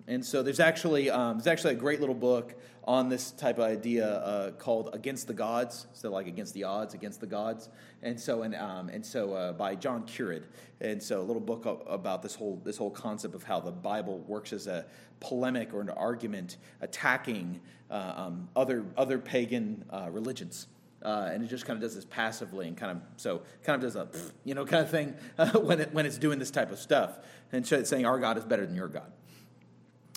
And 0.07 0.25
so 0.25 0.41
there's 0.41 0.59
actually 0.59 1.09
um, 1.09 1.37
there's 1.37 1.47
actually 1.47 1.73
a 1.73 1.77
great 1.77 1.99
little 1.99 2.15
book 2.15 2.55
on 2.85 3.09
this 3.09 3.31
type 3.31 3.57
of 3.57 3.65
idea 3.65 4.07
uh, 4.07 4.51
called 4.51 4.89
"Against 4.93 5.27
the 5.27 5.33
Gods," 5.33 5.87
so 5.91 6.09
like 6.09 6.27
against 6.27 6.53
the 6.53 6.63
odds, 6.63 6.93
against 6.93 7.19
the 7.19 7.27
gods. 7.27 7.69
And 8.01 8.17
so 8.17 8.43
and 8.43 8.55
um, 8.55 8.87
and 8.87 9.05
so 9.05 9.33
uh, 9.33 9.53
by 9.53 9.75
John 9.75 10.03
Currid. 10.03 10.43
And 10.79 11.01
so 11.03 11.19
a 11.19 11.23
little 11.23 11.41
book 11.41 11.65
about 11.87 12.21
this 12.21 12.35
whole 12.35 12.61
this 12.63 12.77
whole 12.77 12.91
concept 12.91 13.35
of 13.35 13.43
how 13.43 13.59
the 13.59 13.71
Bible 13.71 14.19
works 14.19 14.53
as 14.53 14.67
a 14.67 14.85
polemic 15.19 15.73
or 15.73 15.81
an 15.81 15.89
argument 15.89 16.57
attacking 16.79 17.59
uh, 17.91 18.13
um, 18.15 18.47
other 18.55 18.85
other 18.95 19.19
pagan 19.19 19.83
uh, 19.89 20.07
religions. 20.09 20.67
Uh, 21.03 21.29
and 21.31 21.43
it 21.43 21.47
just 21.47 21.65
kind 21.65 21.77
of 21.77 21.81
does 21.81 21.95
this 21.95 22.05
passively 22.05 22.67
and 22.67 22.75
kind 22.75 22.91
of 22.91 23.03
so 23.17 23.41
kind 23.63 23.75
of 23.75 23.81
does 23.81 23.95
a 23.95 24.07
you 24.45 24.55
know 24.55 24.65
kind 24.65 24.83
of 24.83 24.89
thing 24.89 25.13
uh, 25.37 25.51
when 25.59 25.79
it, 25.79 25.93
when 25.93 26.05
it's 26.05 26.17
doing 26.17 26.39
this 26.39 26.49
type 26.49 26.71
of 26.71 26.79
stuff 26.79 27.19
and 27.51 27.67
so 27.67 27.77
it's 27.77 27.87
saying 27.87 28.03
our 28.05 28.17
God 28.19 28.35
is 28.37 28.45
better 28.45 28.65
than 28.65 28.75
your 28.75 28.87
God. 28.87 29.11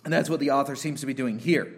And 0.05 0.13
that's 0.13 0.31
what 0.31 0.41
the 0.41 0.51
author 0.51 0.77
seems 0.77 1.01
to 1.01 1.07
be 1.07 1.15
doing 1.15 1.39
here. 1.39 1.75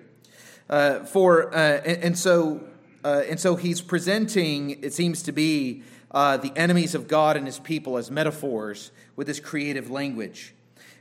Uh, 0.70 1.00
for 1.04 1.52
uh, 1.54 1.80
and, 1.84 2.04
and, 2.04 2.18
so 2.18 2.62
uh, 3.04 3.22
and 3.28 3.38
so 3.38 3.56
he's 3.56 3.80
presenting 3.80 4.82
it 4.82 4.92
seems 4.92 5.22
to 5.24 5.32
be 5.32 5.82
uh, 6.12 6.36
the 6.36 6.52
enemies 6.56 6.94
of 6.94 7.08
God 7.08 7.36
and 7.36 7.46
His 7.46 7.58
people 7.58 7.96
as 7.96 8.10
metaphors 8.10 8.92
with 9.16 9.26
this 9.26 9.40
creative 9.40 9.90
language, 9.90 10.54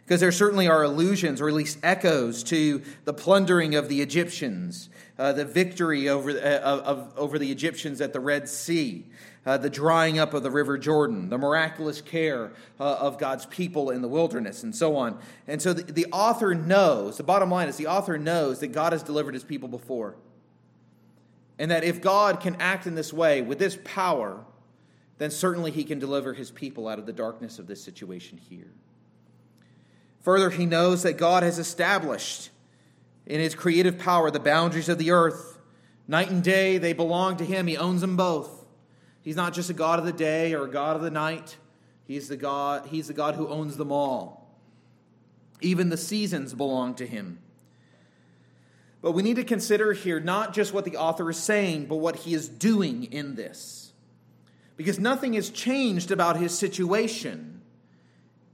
because 0.03 0.19
there 0.19 0.31
certainly 0.31 0.67
are 0.67 0.83
allusions 0.83 1.41
or 1.41 1.47
at 1.47 1.53
least 1.53 1.77
echoes 1.83 2.43
to 2.43 2.81
the 3.05 3.13
plundering 3.13 3.75
of 3.75 3.87
the 3.87 4.01
Egyptians, 4.01 4.89
uh, 5.19 5.33
the 5.33 5.45
victory 5.45 6.09
over 6.09 6.31
uh, 6.31 6.59
of, 6.59 7.13
over 7.17 7.37
the 7.37 7.51
Egyptians 7.51 8.01
at 8.01 8.13
the 8.13 8.19
Red 8.19 8.49
Sea, 8.49 9.05
uh, 9.45 9.57
the 9.57 9.69
drying 9.69 10.19
up 10.19 10.33
of 10.33 10.43
the 10.43 10.51
River 10.51 10.77
Jordan, 10.77 11.29
the 11.29 11.37
miraculous 11.37 12.01
care 12.01 12.51
uh, 12.79 12.83
of 12.83 13.17
God's 13.17 13.45
people 13.47 13.89
in 13.89 14.01
the 14.01 14.07
wilderness, 14.07 14.63
and 14.63 14.75
so 14.75 14.95
on. 14.95 15.17
And 15.47 15.61
so 15.61 15.73
the, 15.73 15.91
the 15.91 16.05
author 16.11 16.53
knows, 16.53 17.17
the 17.17 17.23
bottom 17.23 17.49
line 17.49 17.67
is 17.67 17.77
the 17.77 17.87
author 17.87 18.17
knows 18.17 18.59
that 18.59 18.67
God 18.67 18.93
has 18.93 19.01
delivered 19.01 19.33
his 19.33 19.43
people 19.43 19.67
before. 19.67 20.15
And 21.57 21.71
that 21.71 21.83
if 21.83 22.01
God 22.01 22.39
can 22.39 22.55
act 22.59 22.87
in 22.87 22.95
this 22.95 23.13
way 23.13 23.41
with 23.41 23.59
this 23.59 23.77
power, 23.83 24.43
then 25.17 25.31
certainly 25.31 25.71
he 25.71 25.83
can 25.83 25.99
deliver 25.99 26.33
his 26.33 26.49
people 26.49 26.87
out 26.87 26.97
of 26.97 27.05
the 27.05 27.13
darkness 27.13 27.59
of 27.59 27.67
this 27.67 27.83
situation 27.83 28.39
here. 28.49 28.71
Further, 30.21 30.51
he 30.51 30.65
knows 30.65 31.03
that 31.03 31.13
God 31.13 31.43
has 31.43 31.57
established 31.57 32.49
in 33.25 33.39
his 33.39 33.55
creative 33.55 33.97
power 33.97 34.29
the 34.29 34.39
boundaries 34.39 34.89
of 34.89 34.97
the 34.97 35.11
earth. 35.11 35.59
Night 36.07 36.29
and 36.29 36.43
day, 36.43 36.77
they 36.77 36.93
belong 36.93 37.37
to 37.37 37.45
him. 37.45 37.67
He 37.67 37.77
owns 37.77 38.01
them 38.01 38.17
both. 38.17 38.60
He's 39.21 39.35
not 39.35 39.53
just 39.53 39.69
a 39.69 39.73
God 39.73 39.99
of 39.99 40.05
the 40.05 40.13
day 40.13 40.53
or 40.53 40.65
a 40.65 40.69
God 40.69 40.95
of 40.95 41.01
the 41.01 41.11
night. 41.11 41.57
He's 42.05 42.27
the 42.27 42.37
God, 42.37 42.87
he's 42.87 43.07
the 43.07 43.13
God 43.13 43.35
who 43.35 43.47
owns 43.47 43.77
them 43.77 43.91
all. 43.91 44.49
Even 45.61 45.89
the 45.89 45.97
seasons 45.97 46.53
belong 46.53 46.95
to 46.95 47.05
him. 47.05 47.39
But 49.01 49.13
we 49.13 49.23
need 49.23 49.37
to 49.37 49.43
consider 49.43 49.93
here 49.93 50.19
not 50.19 50.53
just 50.53 50.73
what 50.73 50.85
the 50.85 50.97
author 50.97 51.29
is 51.29 51.37
saying, 51.37 51.85
but 51.85 51.97
what 51.97 52.17
he 52.17 52.33
is 52.33 52.49
doing 52.49 53.05
in 53.05 53.35
this. 53.35 53.93
Because 54.75 54.99
nothing 54.99 55.33
has 55.33 55.49
changed 55.49 56.11
about 56.11 56.37
his 56.37 56.57
situation. 56.57 57.61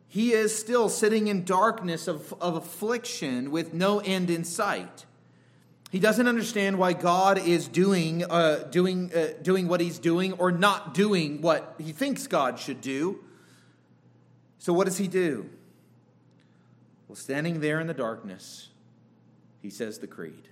He 0.08 0.34
is 0.34 0.58
still 0.58 0.88
sitting 0.88 1.28
in 1.28 1.44
darkness 1.44 2.08
of, 2.08 2.34
of 2.40 2.56
affliction 2.56 3.52
with 3.52 3.74
no 3.74 4.00
end 4.00 4.30
in 4.30 4.44
sight. 4.44 5.07
He 5.90 6.00
doesn't 6.00 6.28
understand 6.28 6.78
why 6.78 6.94
God 6.94 7.38
is 7.38 7.68
doing, 7.68 8.24
uh, 8.30 8.68
doing, 8.70 9.12
uh, 9.14 9.34
doing 9.42 9.68
what 9.68 9.80
he's 9.80 10.00
doing 10.00 10.34
or 10.34 10.52
not 10.52 10.94
doing 10.94 11.42
what 11.42 11.76
he 11.80 11.94
thinks 11.94 12.28
God 12.28 12.60
should 12.60 12.82
do. 12.82 13.24
So, 14.60 14.74
what 14.74 14.86
does 14.86 14.98
he 14.98 15.08
do? 15.08 15.50
Well, 17.08 17.16
standing 17.16 17.62
there 17.62 17.80
in 17.80 17.88
the 17.88 17.94
darkness, 17.94 18.70
he 19.62 19.70
says 19.70 20.00
the 20.00 20.08
creed 20.08 20.50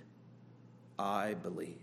I 0.98 1.34
believe. 1.34 1.76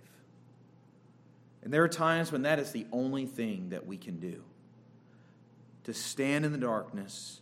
And 1.63 1.71
there 1.71 1.83
are 1.83 1.89
times 1.89 2.31
when 2.31 2.41
that 2.41 2.59
is 2.59 2.71
the 2.71 2.85
only 2.91 3.25
thing 3.25 3.69
that 3.69 3.85
we 3.85 3.97
can 3.97 4.19
do 4.19 4.43
to 5.85 5.93
stand 5.93 6.45
in 6.45 6.51
the 6.51 6.57
darkness, 6.57 7.41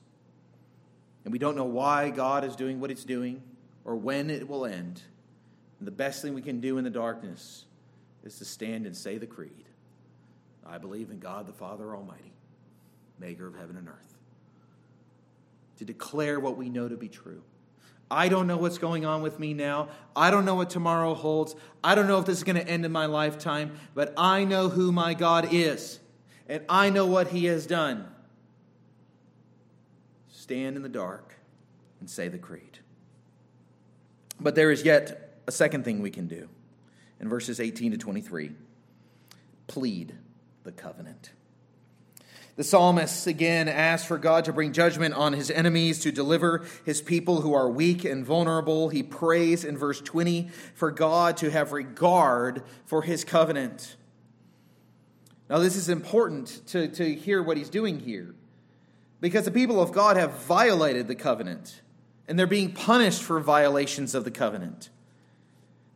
and 1.24 1.32
we 1.32 1.40
don't 1.40 1.56
know 1.56 1.66
why 1.66 2.10
God 2.10 2.44
is 2.44 2.56
doing 2.56 2.80
what 2.80 2.92
it's 2.92 3.06
doing 3.06 3.42
or 3.86 3.96
when 3.96 4.30
it 4.30 4.48
will 4.48 4.66
end. 4.66 5.02
And 5.82 5.88
the 5.88 5.92
best 5.92 6.22
thing 6.22 6.36
we 6.36 6.44
can 6.44 6.60
do 6.60 6.78
in 6.78 6.84
the 6.84 6.92
darkness 6.92 7.66
is 8.24 8.38
to 8.38 8.46
stand 8.46 8.86
and 8.86 8.96
say 8.96 9.18
the 9.18 9.26
creed 9.26 9.66
I 10.64 10.78
believe 10.78 11.10
in 11.10 11.18
God 11.18 11.48
the 11.48 11.54
Father 11.54 11.96
Almighty, 11.96 12.34
maker 13.18 13.48
of 13.48 13.56
heaven 13.56 13.76
and 13.76 13.88
earth. 13.88 14.16
To 15.80 15.86
declare 15.86 16.40
what 16.40 16.56
we 16.56 16.70
know 16.70 16.88
to 16.88 16.96
be 16.96 17.10
true. 17.10 17.42
I 18.12 18.30
don't 18.30 18.46
know 18.46 18.58
what's 18.58 18.78
going 18.78 19.06
on 19.06 19.24
with 19.24 19.40
me 19.40 19.56
now. 19.56 19.90
I 20.16 20.30
don't 20.30 20.46
know 20.46 20.54
what 20.54 20.70
tomorrow 20.70 21.16
holds. 21.16 21.56
I 21.84 21.96
don't 21.96 22.08
know 22.08 22.20
if 22.20 22.28
this 22.28 22.38
is 22.38 22.44
going 22.44 22.58
to 22.58 22.68
end 22.68 22.86
in 22.86 22.92
my 22.92 23.08
lifetime, 23.08 23.76
but 23.96 24.14
I 24.18 24.44
know 24.44 24.70
who 24.70 24.92
my 24.92 25.16
God 25.16 25.48
is, 25.52 26.00
and 26.48 26.64
I 26.70 26.92
know 26.92 27.08
what 27.08 27.30
He 27.30 27.46
has 27.46 27.66
done. 27.66 28.06
Stand 30.30 30.76
in 30.76 30.84
the 30.84 30.90
dark 30.90 31.34
and 32.00 32.08
say 32.08 32.28
the 32.28 32.38
creed. 32.38 32.78
But 34.40 34.54
there 34.54 34.70
is 34.70 34.84
yet 34.84 35.31
a 35.48 35.52
second 35.52 35.84
thing 35.84 36.02
we 36.02 36.12
can 36.12 36.28
do. 36.28 36.50
In 37.20 37.30
verses 37.30 37.60
18 37.60 37.92
to 37.92 37.98
23, 37.98 38.52
plead 39.68 40.16
the 40.64 40.72
covenant. 40.72 41.32
The 42.56 42.64
psalmist 42.64 43.28
again 43.28 43.70
asks 43.70 44.08
for 44.08 44.18
God 44.18 44.46
to 44.46 44.54
bring 44.54 44.74
judgment 44.74 45.14
on 45.14 45.34
his 45.34 45.50
enemies, 45.50 46.00
to 46.00 46.12
deliver 46.12 46.66
his 46.86 47.02
people 47.02 47.42
who 47.42 47.54
are 47.54 47.70
weak 47.70 48.04
and 48.04 48.26
vulnerable. 48.26 48.90
He 48.90 49.04
prays 49.04 49.64
in 49.64 49.78
verse 49.78 50.02
20 50.02 50.50
for 50.74 50.92
God 50.92 51.38
to 51.38 51.50
have 51.50 51.72
regard 51.72 52.64
for 52.86 53.04
his 53.04 53.24
covenant. 53.24 53.96
Now, 55.50 55.60
this 55.60 55.76
is 55.76 55.90
important 55.90 56.62
to, 56.68 56.88
to 56.90 57.16
hear 57.16 57.42
what 57.42 57.58
he's 57.58 57.70
doing 57.70 58.00
here 58.00 58.36
because 59.22 59.46
the 59.46 59.52
people 59.52 59.82
of 59.82 59.92
God 59.92 60.18
have 60.18 60.34
violated 60.44 61.08
the 61.08 61.16
covenant 61.16 61.82
and 62.28 62.38
they're 62.38 62.48
being 62.48 62.74
punished 62.74 63.22
for 63.22 63.40
violations 63.40 64.14
of 64.14 64.24
the 64.24 64.32
covenant. 64.32 64.90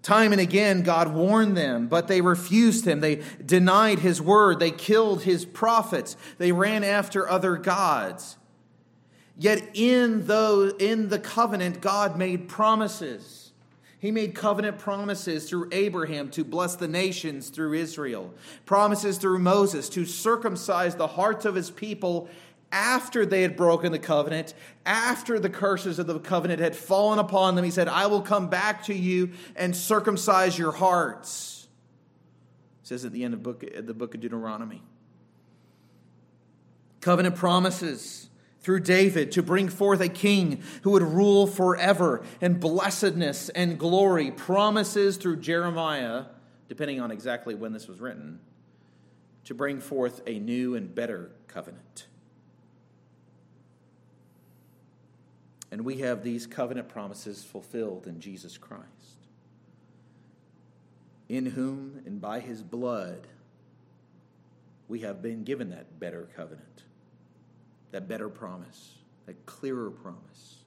Time 0.06 0.34
and 0.34 0.40
again, 0.40 0.84
God 0.84 1.16
warned 1.16 1.58
them, 1.58 1.88
but 1.88 2.08
they 2.08 2.22
refused 2.22 2.86
him. 2.86 3.00
They 3.00 3.24
denied 3.44 3.98
his 3.98 4.22
word. 4.22 4.60
They 4.60 4.70
killed 4.70 5.24
his 5.24 5.46
prophets. 5.46 6.16
They 6.38 6.52
ran 6.52 6.84
after 6.84 7.28
other 7.28 7.56
gods. 7.56 8.38
Yet 9.36 9.68
in, 9.74 10.28
those, 10.28 10.74
in 10.78 11.10
the 11.10 11.18
covenant, 11.18 11.82
God 11.82 12.20
made 12.20 12.48
promises. 12.48 13.52
He 13.98 14.12
made 14.12 14.36
covenant 14.36 14.78
promises 14.78 15.50
through 15.50 15.70
Abraham 15.72 16.30
to 16.30 16.44
bless 16.44 16.76
the 16.76 16.88
nations 16.88 17.50
through 17.50 17.74
Israel, 17.74 18.32
promises 18.68 19.18
through 19.18 19.40
Moses 19.40 19.90
to 19.90 20.06
circumcise 20.06 20.94
the 20.94 21.08
hearts 21.08 21.46
of 21.46 21.56
his 21.56 21.72
people 21.72 22.30
after 22.72 23.26
they 23.26 23.42
had 23.42 23.56
broken 23.56 23.92
the 23.92 24.00
covenant, 24.00 24.54
after 24.86 25.40
the 25.40 25.50
curses 25.50 26.00
of 26.00 26.08
the 26.08 26.20
covenant 26.20 26.60
had 26.60 26.76
fallen 26.76 27.20
upon 27.20 27.56
them, 27.56 27.64
he 27.64 27.72
said, 27.72 27.88
I 27.88 28.08
will 28.08 28.22
come 28.22 28.50
back 28.50 28.84
to 28.86 28.94
you 28.94 29.32
and 29.56 29.76
circumcise 29.76 30.58
your 30.58 30.72
hearts. 30.72 31.68
It 32.84 32.88
says 32.88 33.06
at 33.06 33.12
the 33.12 33.24
end 33.24 33.34
of 33.34 33.44
book, 33.44 33.64
the 33.78 33.94
book 33.94 34.14
of 34.14 34.22
Deuteronomy. 34.22 34.82
Covenant 37.02 37.36
promises 37.36 38.30
through 38.62 38.80
David 38.80 39.32
to 39.34 39.44
bring 39.44 39.70
forth 39.70 40.02
a 40.02 40.10
king 40.10 40.64
who 40.82 40.92
would 40.92 41.04
rule 41.04 41.46
forever 41.46 42.24
in 42.42 42.60
blessedness 42.60 43.50
and 43.50 43.78
glory. 43.78 44.32
Promises 44.32 45.18
through 45.18 45.38
Jeremiah, 45.38 46.26
depending 46.68 47.00
on 47.00 47.12
exactly 47.12 47.54
when 47.54 47.74
this 47.74 47.88
was 47.88 48.00
written, 48.00 48.40
to 49.44 49.54
bring 49.54 49.80
forth 49.80 50.22
a 50.26 50.40
new 50.40 50.74
and 50.74 50.94
better 50.96 51.30
covenant. 51.48 52.08
And 55.76 55.84
we 55.84 55.98
have 55.98 56.24
these 56.24 56.48
covenant 56.48 56.88
promises 56.88 57.44
fulfilled 57.44 58.08
in 58.08 58.22
Jesus 58.22 58.58
Christ, 58.58 59.28
in 61.28 61.48
whom 61.48 62.02
and 62.06 62.22
by 62.22 62.40
his 62.40 62.64
blood 62.64 63.28
we 64.88 65.02
have 65.02 65.22
been 65.22 65.44
given 65.44 65.72
that 65.72 66.00
better 66.00 66.30
covenant, 66.34 66.84
that 67.92 68.08
better 68.08 68.30
promise, 68.30 68.94
that 69.26 69.46
clearer 69.46 69.92
promise 69.92 70.60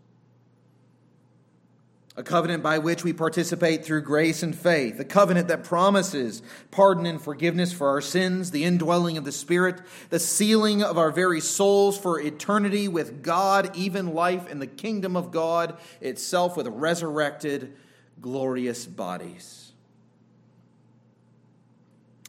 a 2.18 2.22
covenant 2.24 2.64
by 2.64 2.78
which 2.78 3.04
we 3.04 3.12
participate 3.12 3.84
through 3.84 4.02
grace 4.02 4.42
and 4.42 4.52
faith, 4.58 4.98
a 4.98 5.04
covenant 5.04 5.46
that 5.46 5.62
promises 5.62 6.42
pardon 6.72 7.06
and 7.06 7.22
forgiveness 7.22 7.72
for 7.72 7.86
our 7.90 8.00
sins, 8.00 8.50
the 8.50 8.64
indwelling 8.64 9.16
of 9.16 9.24
the 9.24 9.30
Spirit, 9.30 9.80
the 10.10 10.18
sealing 10.18 10.82
of 10.82 10.98
our 10.98 11.12
very 11.12 11.40
souls 11.40 11.96
for 11.96 12.20
eternity 12.20 12.88
with 12.88 13.22
God, 13.22 13.70
even 13.76 14.14
life 14.14 14.50
in 14.50 14.58
the 14.58 14.66
kingdom 14.66 15.16
of 15.16 15.30
God 15.30 15.78
itself 16.00 16.56
with 16.56 16.66
resurrected, 16.66 17.76
glorious 18.20 18.84
bodies. 18.84 19.70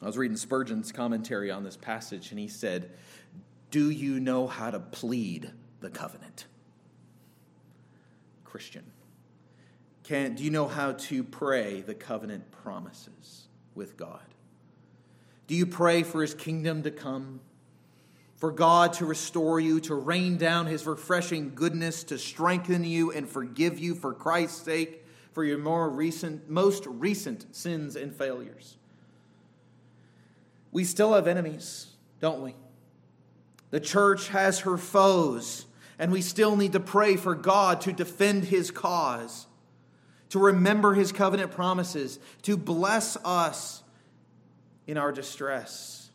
I 0.03 0.05
was 0.05 0.19
reading 0.19 0.37
Spurgeon's 0.37 0.91
commentary 0.91 1.49
on 1.49 1.63
this 1.63 1.77
passage, 1.77 2.29
and 2.29 2.39
he 2.39 2.47
said, 2.47 2.91
Do 3.71 3.89
you 3.89 4.19
know 4.19 4.45
how 4.45 4.69
to 4.69 4.79
plead 4.79 5.49
the 5.81 5.89
covenant? 5.89 6.45
Christian. 8.45 8.83
Can, 10.09 10.33
do 10.33 10.43
you 10.43 10.49
know 10.49 10.67
how 10.67 10.93
to 10.93 11.23
pray 11.23 11.81
the 11.81 11.93
covenant 11.93 12.49
promises 12.49 13.47
with 13.75 13.95
God? 13.95 14.25
Do 15.45 15.53
you 15.53 15.67
pray 15.67 16.01
for 16.01 16.23
his 16.23 16.33
kingdom 16.33 16.81
to 16.81 16.89
come? 16.89 17.41
For 18.37 18.51
God 18.51 18.93
to 18.93 19.05
restore 19.05 19.59
you, 19.59 19.79
to 19.81 19.93
rain 19.93 20.37
down 20.37 20.65
his 20.65 20.87
refreshing 20.87 21.53
goodness, 21.53 22.03
to 22.05 22.17
strengthen 22.17 22.83
you 22.83 23.11
and 23.11 23.29
forgive 23.29 23.77
you 23.77 23.93
for 23.93 24.15
Christ's 24.15 24.63
sake, 24.63 25.05
for 25.31 25.43
your 25.43 25.59
more 25.59 25.87
recent, 25.87 26.49
most 26.49 26.87
recent 26.87 27.55
sins 27.55 27.95
and 27.95 28.11
failures. 28.11 28.77
We 30.71 30.85
still 30.85 31.13
have 31.13 31.27
enemies, 31.27 31.85
don't 32.19 32.41
we? 32.41 32.55
The 33.69 33.79
church 33.79 34.29
has 34.29 34.61
her 34.61 34.79
foes, 34.79 35.67
and 35.99 36.11
we 36.11 36.23
still 36.23 36.55
need 36.55 36.73
to 36.73 36.79
pray 36.79 37.15
for 37.15 37.35
God 37.35 37.81
to 37.81 37.93
defend 37.93 38.45
his 38.45 38.71
cause 38.71 39.45
to 40.29 40.39
remember 40.39 40.93
his 40.93 41.11
covenant 41.11 41.51
promises, 41.51 42.19
to 42.43 42.55
bless 42.55 43.17
us 43.25 43.83
in 44.87 44.97
our 44.97 45.11
distress. 45.11 46.09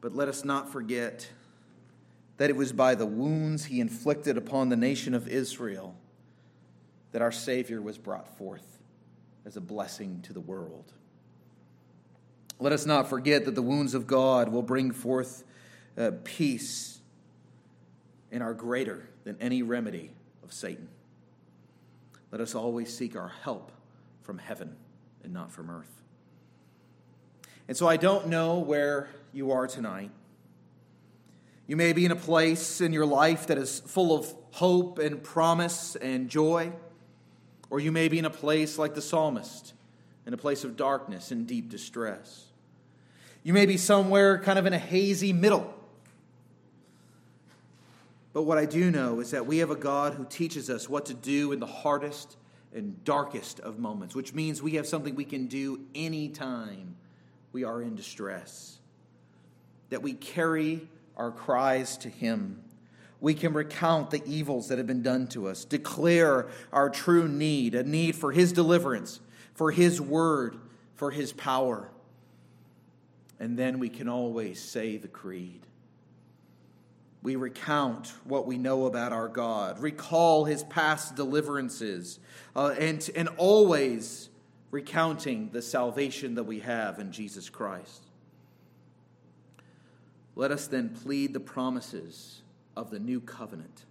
But 0.00 0.14
let 0.14 0.28
us 0.28 0.44
not 0.44 0.70
forget 0.70 1.28
that 2.36 2.50
it 2.50 2.56
was 2.56 2.72
by 2.72 2.94
the 2.94 3.06
wounds 3.06 3.64
he 3.64 3.80
inflicted 3.80 4.36
upon 4.36 4.68
the 4.68 4.76
nation 4.76 5.14
of 5.14 5.26
Israel 5.26 5.96
that 7.12 7.22
our 7.22 7.32
Savior 7.32 7.80
was 7.80 7.98
brought 7.98 8.36
forth 8.36 8.78
as 9.44 9.56
a 9.56 9.60
blessing 9.60 10.20
to 10.22 10.32
the 10.32 10.40
world. 10.40 10.92
Let 12.58 12.72
us 12.72 12.86
not 12.86 13.08
forget 13.08 13.44
that 13.46 13.54
the 13.54 13.62
wounds 13.62 13.94
of 13.94 14.06
God 14.06 14.50
will 14.50 14.62
bring 14.62 14.92
forth 14.92 15.44
uh, 15.96 16.12
peace 16.24 16.98
and 18.30 18.42
are 18.42 18.54
greater 18.54 19.08
than 19.24 19.36
any 19.40 19.62
remedy 19.62 20.10
of 20.46 20.52
Satan. 20.52 20.88
Let 22.30 22.40
us 22.40 22.54
always 22.54 22.96
seek 22.96 23.16
our 23.16 23.32
help 23.42 23.72
from 24.22 24.38
heaven 24.38 24.76
and 25.24 25.32
not 25.32 25.50
from 25.50 25.68
earth. 25.68 25.90
And 27.66 27.76
so 27.76 27.88
I 27.88 27.96
don't 27.96 28.28
know 28.28 28.60
where 28.60 29.08
you 29.32 29.50
are 29.50 29.66
tonight. 29.66 30.12
You 31.66 31.74
may 31.74 31.92
be 31.92 32.04
in 32.04 32.12
a 32.12 32.16
place 32.16 32.80
in 32.80 32.92
your 32.92 33.06
life 33.06 33.48
that 33.48 33.58
is 33.58 33.80
full 33.80 34.16
of 34.16 34.32
hope 34.52 35.00
and 35.00 35.20
promise 35.20 35.96
and 35.96 36.28
joy, 36.28 36.70
or 37.68 37.80
you 37.80 37.90
may 37.90 38.06
be 38.06 38.20
in 38.20 38.24
a 38.24 38.30
place 38.30 38.78
like 38.78 38.94
the 38.94 39.02
psalmist, 39.02 39.74
in 40.26 40.32
a 40.32 40.36
place 40.36 40.62
of 40.62 40.76
darkness 40.76 41.32
and 41.32 41.44
deep 41.44 41.68
distress. 41.68 42.44
You 43.42 43.52
may 43.52 43.66
be 43.66 43.76
somewhere 43.76 44.38
kind 44.38 44.60
of 44.60 44.66
in 44.66 44.72
a 44.72 44.78
hazy 44.78 45.32
middle 45.32 45.74
But 48.36 48.42
what 48.42 48.58
I 48.58 48.66
do 48.66 48.90
know 48.90 49.20
is 49.20 49.30
that 49.30 49.46
we 49.46 49.56
have 49.58 49.70
a 49.70 49.74
God 49.74 50.12
who 50.12 50.26
teaches 50.26 50.68
us 50.68 50.90
what 50.90 51.06
to 51.06 51.14
do 51.14 51.52
in 51.52 51.58
the 51.58 51.64
hardest 51.64 52.36
and 52.74 53.02
darkest 53.02 53.60
of 53.60 53.78
moments, 53.78 54.14
which 54.14 54.34
means 54.34 54.62
we 54.62 54.72
have 54.72 54.86
something 54.86 55.14
we 55.14 55.24
can 55.24 55.46
do 55.46 55.80
anytime 55.94 56.96
we 57.52 57.64
are 57.64 57.80
in 57.80 57.94
distress. 57.94 58.78
That 59.88 60.02
we 60.02 60.12
carry 60.12 60.86
our 61.16 61.30
cries 61.30 61.96
to 61.96 62.10
Him. 62.10 62.62
We 63.22 63.32
can 63.32 63.54
recount 63.54 64.10
the 64.10 64.22
evils 64.26 64.68
that 64.68 64.76
have 64.76 64.86
been 64.86 65.02
done 65.02 65.28
to 65.28 65.48
us, 65.48 65.64
declare 65.64 66.46
our 66.74 66.90
true 66.90 67.28
need, 67.28 67.74
a 67.74 67.84
need 67.84 68.16
for 68.16 68.32
His 68.32 68.52
deliverance, 68.52 69.18
for 69.54 69.70
His 69.70 69.98
word, 69.98 70.58
for 70.94 71.10
His 71.10 71.32
power. 71.32 71.88
And 73.40 73.58
then 73.58 73.78
we 73.78 73.88
can 73.88 74.10
always 74.10 74.60
say 74.60 74.98
the 74.98 75.08
creed. 75.08 75.62
We 77.26 77.34
recount 77.34 78.12
what 78.22 78.46
we 78.46 78.56
know 78.56 78.86
about 78.86 79.12
our 79.12 79.26
God, 79.26 79.80
recall 79.80 80.44
his 80.44 80.62
past 80.62 81.16
deliverances, 81.16 82.20
uh, 82.54 82.76
and, 82.78 83.10
and 83.16 83.28
always 83.36 84.28
recounting 84.70 85.50
the 85.50 85.60
salvation 85.60 86.36
that 86.36 86.44
we 86.44 86.60
have 86.60 87.00
in 87.00 87.10
Jesus 87.10 87.48
Christ. 87.48 88.04
Let 90.36 90.52
us 90.52 90.68
then 90.68 90.90
plead 90.90 91.34
the 91.34 91.40
promises 91.40 92.42
of 92.76 92.90
the 92.90 93.00
new 93.00 93.20
covenant. 93.20 93.86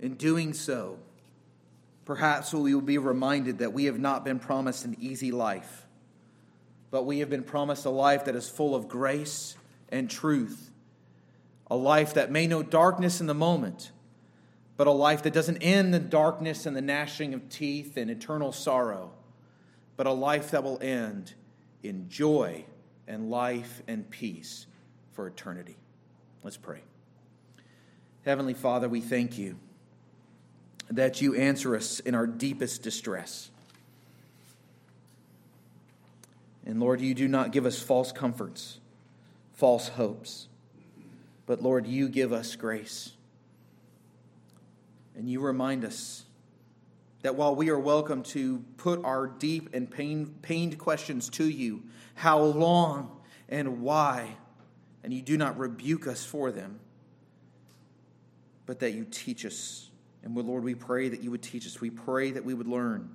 In 0.00 0.14
doing 0.14 0.54
so, 0.54 0.96
perhaps 2.06 2.54
we 2.54 2.74
will 2.74 2.80
be 2.80 2.96
reminded 2.96 3.58
that 3.58 3.74
we 3.74 3.84
have 3.84 3.98
not 3.98 4.24
been 4.24 4.38
promised 4.38 4.86
an 4.86 4.96
easy 4.98 5.30
life, 5.30 5.86
but 6.90 7.04
we 7.04 7.18
have 7.18 7.28
been 7.28 7.44
promised 7.44 7.84
a 7.84 7.90
life 7.90 8.24
that 8.24 8.34
is 8.34 8.48
full 8.48 8.74
of 8.74 8.88
grace 8.88 9.58
and 9.90 10.08
truth, 10.08 10.70
a 11.70 11.76
life 11.76 12.14
that 12.14 12.30
may 12.30 12.46
know 12.46 12.62
darkness 12.62 13.20
in 13.20 13.26
the 13.26 13.34
moment, 13.34 13.90
but 14.76 14.86
a 14.86 14.92
life 14.92 15.22
that 15.22 15.32
doesn't 15.32 15.58
end 15.58 15.94
in 15.94 16.08
darkness 16.08 16.66
and 16.66 16.76
the 16.76 16.82
gnashing 16.82 17.34
of 17.34 17.48
teeth 17.48 17.96
and 17.96 18.10
eternal 18.10 18.52
sorrow, 18.52 19.12
but 19.96 20.06
a 20.06 20.12
life 20.12 20.50
that 20.50 20.62
will 20.62 20.78
end 20.80 21.34
in 21.82 22.08
joy 22.08 22.64
and 23.06 23.30
life 23.30 23.82
and 23.86 24.08
peace 24.10 24.66
for 25.12 25.26
eternity. 25.26 25.76
Let's 26.42 26.56
pray. 26.56 26.80
Heavenly 28.24 28.54
Father, 28.54 28.88
we 28.88 29.00
thank 29.00 29.38
you 29.38 29.56
that 30.90 31.20
you 31.20 31.34
answer 31.34 31.76
us 31.76 32.00
in 32.00 32.14
our 32.14 32.26
deepest 32.26 32.82
distress. 32.82 33.50
And 36.66 36.80
Lord, 36.80 37.00
you 37.00 37.14
do 37.14 37.28
not 37.28 37.52
give 37.52 37.66
us 37.66 37.80
false 37.80 38.12
comforts, 38.12 38.80
false 39.52 39.88
hopes, 39.88 40.48
but 41.46 41.62
Lord, 41.62 41.86
you 41.86 42.08
give 42.08 42.32
us 42.32 42.56
grace. 42.56 43.12
And 45.16 45.28
you 45.28 45.40
remind 45.40 45.84
us 45.84 46.24
that 47.22 47.36
while 47.36 47.54
we 47.54 47.70
are 47.70 47.78
welcome 47.78 48.22
to 48.22 48.64
put 48.76 49.04
our 49.04 49.26
deep 49.26 49.70
and 49.72 49.90
pain, 49.90 50.34
pained 50.42 50.78
questions 50.78 51.28
to 51.30 51.48
you, 51.48 51.82
how 52.14 52.40
long 52.40 53.20
and 53.48 53.80
why, 53.80 54.36
and 55.02 55.12
you 55.12 55.22
do 55.22 55.36
not 55.36 55.58
rebuke 55.58 56.06
us 56.06 56.24
for 56.24 56.50
them, 56.50 56.80
but 58.66 58.80
that 58.80 58.92
you 58.92 59.06
teach 59.10 59.44
us. 59.44 59.90
And 60.22 60.34
Lord, 60.34 60.64
we 60.64 60.74
pray 60.74 61.08
that 61.08 61.22
you 61.22 61.30
would 61.30 61.42
teach 61.42 61.66
us. 61.66 61.80
We 61.80 61.90
pray 61.90 62.30
that 62.30 62.44
we 62.44 62.54
would 62.54 62.66
learn 62.66 63.10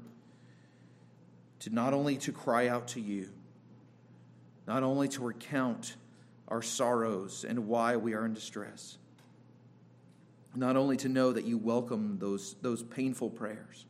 to 1.60 1.70
not 1.70 1.94
only 1.94 2.18
to 2.18 2.32
cry 2.32 2.68
out 2.68 2.88
to 2.90 3.02
you, 3.02 3.30
not 4.68 4.84
only 4.84 5.08
to 5.10 5.24
recount 5.24 5.96
our 6.50 6.62
sorrows 6.62 7.46
and 7.48 7.68
why 7.68 7.96
we 7.96 8.14
are 8.14 8.26
in 8.26 8.34
distress, 8.34 8.98
not 10.56 10.76
only 10.76 10.98
to 10.98 11.08
know 11.08 11.32
that 11.32 11.46
you 11.46 11.58
welcome 11.58 12.18
those, 12.20 12.56
those 12.62 12.84
painful 12.84 13.30
prayers, 13.30 13.86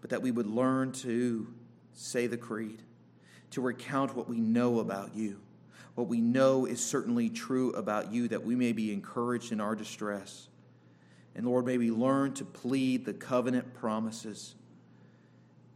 but 0.00 0.10
that 0.10 0.20
we 0.20 0.30
would 0.30 0.46
learn 0.46 0.92
to 0.92 1.46
say 1.94 2.26
the 2.26 2.36
creed, 2.36 2.82
to 3.52 3.60
recount 3.60 4.14
what 4.14 4.28
we 4.28 4.40
know 4.40 4.80
about 4.80 5.14
you, 5.14 5.40
what 5.94 6.08
we 6.08 6.20
know 6.20 6.66
is 6.66 6.84
certainly 6.84 7.30
true 7.30 7.72
about 7.72 8.12
you, 8.12 8.28
that 8.28 8.44
we 8.44 8.54
may 8.54 8.72
be 8.72 8.92
encouraged 8.92 9.52
in 9.52 9.60
our 9.60 9.74
distress. 9.74 10.48
And 11.34 11.46
Lord, 11.46 11.66
may 11.66 11.78
we 11.78 11.90
learn 11.90 12.34
to 12.34 12.44
plead 12.44 13.04
the 13.04 13.14
covenant 13.14 13.74
promises 13.74 14.54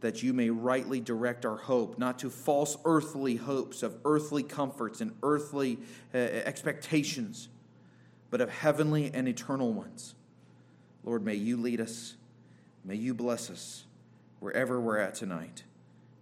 that 0.03 0.21
you 0.21 0.33
may 0.33 0.49
rightly 0.49 0.99
direct 0.99 1.45
our 1.45 1.55
hope, 1.55 1.97
not 1.97 2.19
to 2.19 2.29
false 2.29 2.77
earthly 2.83 3.37
hopes 3.37 3.83
of 3.83 3.95
earthly 4.03 4.43
comforts 4.43 4.99
and 4.99 5.15
earthly 5.23 5.79
uh, 6.13 6.17
expectations, 6.17 7.47
but 8.29 8.41
of 8.41 8.49
heavenly 8.49 9.09
and 9.13 9.29
eternal 9.29 9.71
ones. 9.71 10.13
Lord, 11.05 11.23
may 11.23 11.35
you 11.35 11.55
lead 11.55 11.79
us. 11.79 12.15
May 12.83 12.95
you 12.95 13.13
bless 13.13 13.49
us 13.49 13.85
wherever 14.41 14.79
we're 14.81 14.97
at 14.97 15.15
tonight. 15.15 15.63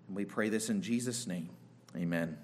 And 0.08 0.16
we 0.16 0.26
pray 0.26 0.50
this 0.50 0.70
in 0.70 0.84
Jesus' 0.84 1.26
name. 1.26 1.50
Amen. 1.96 2.38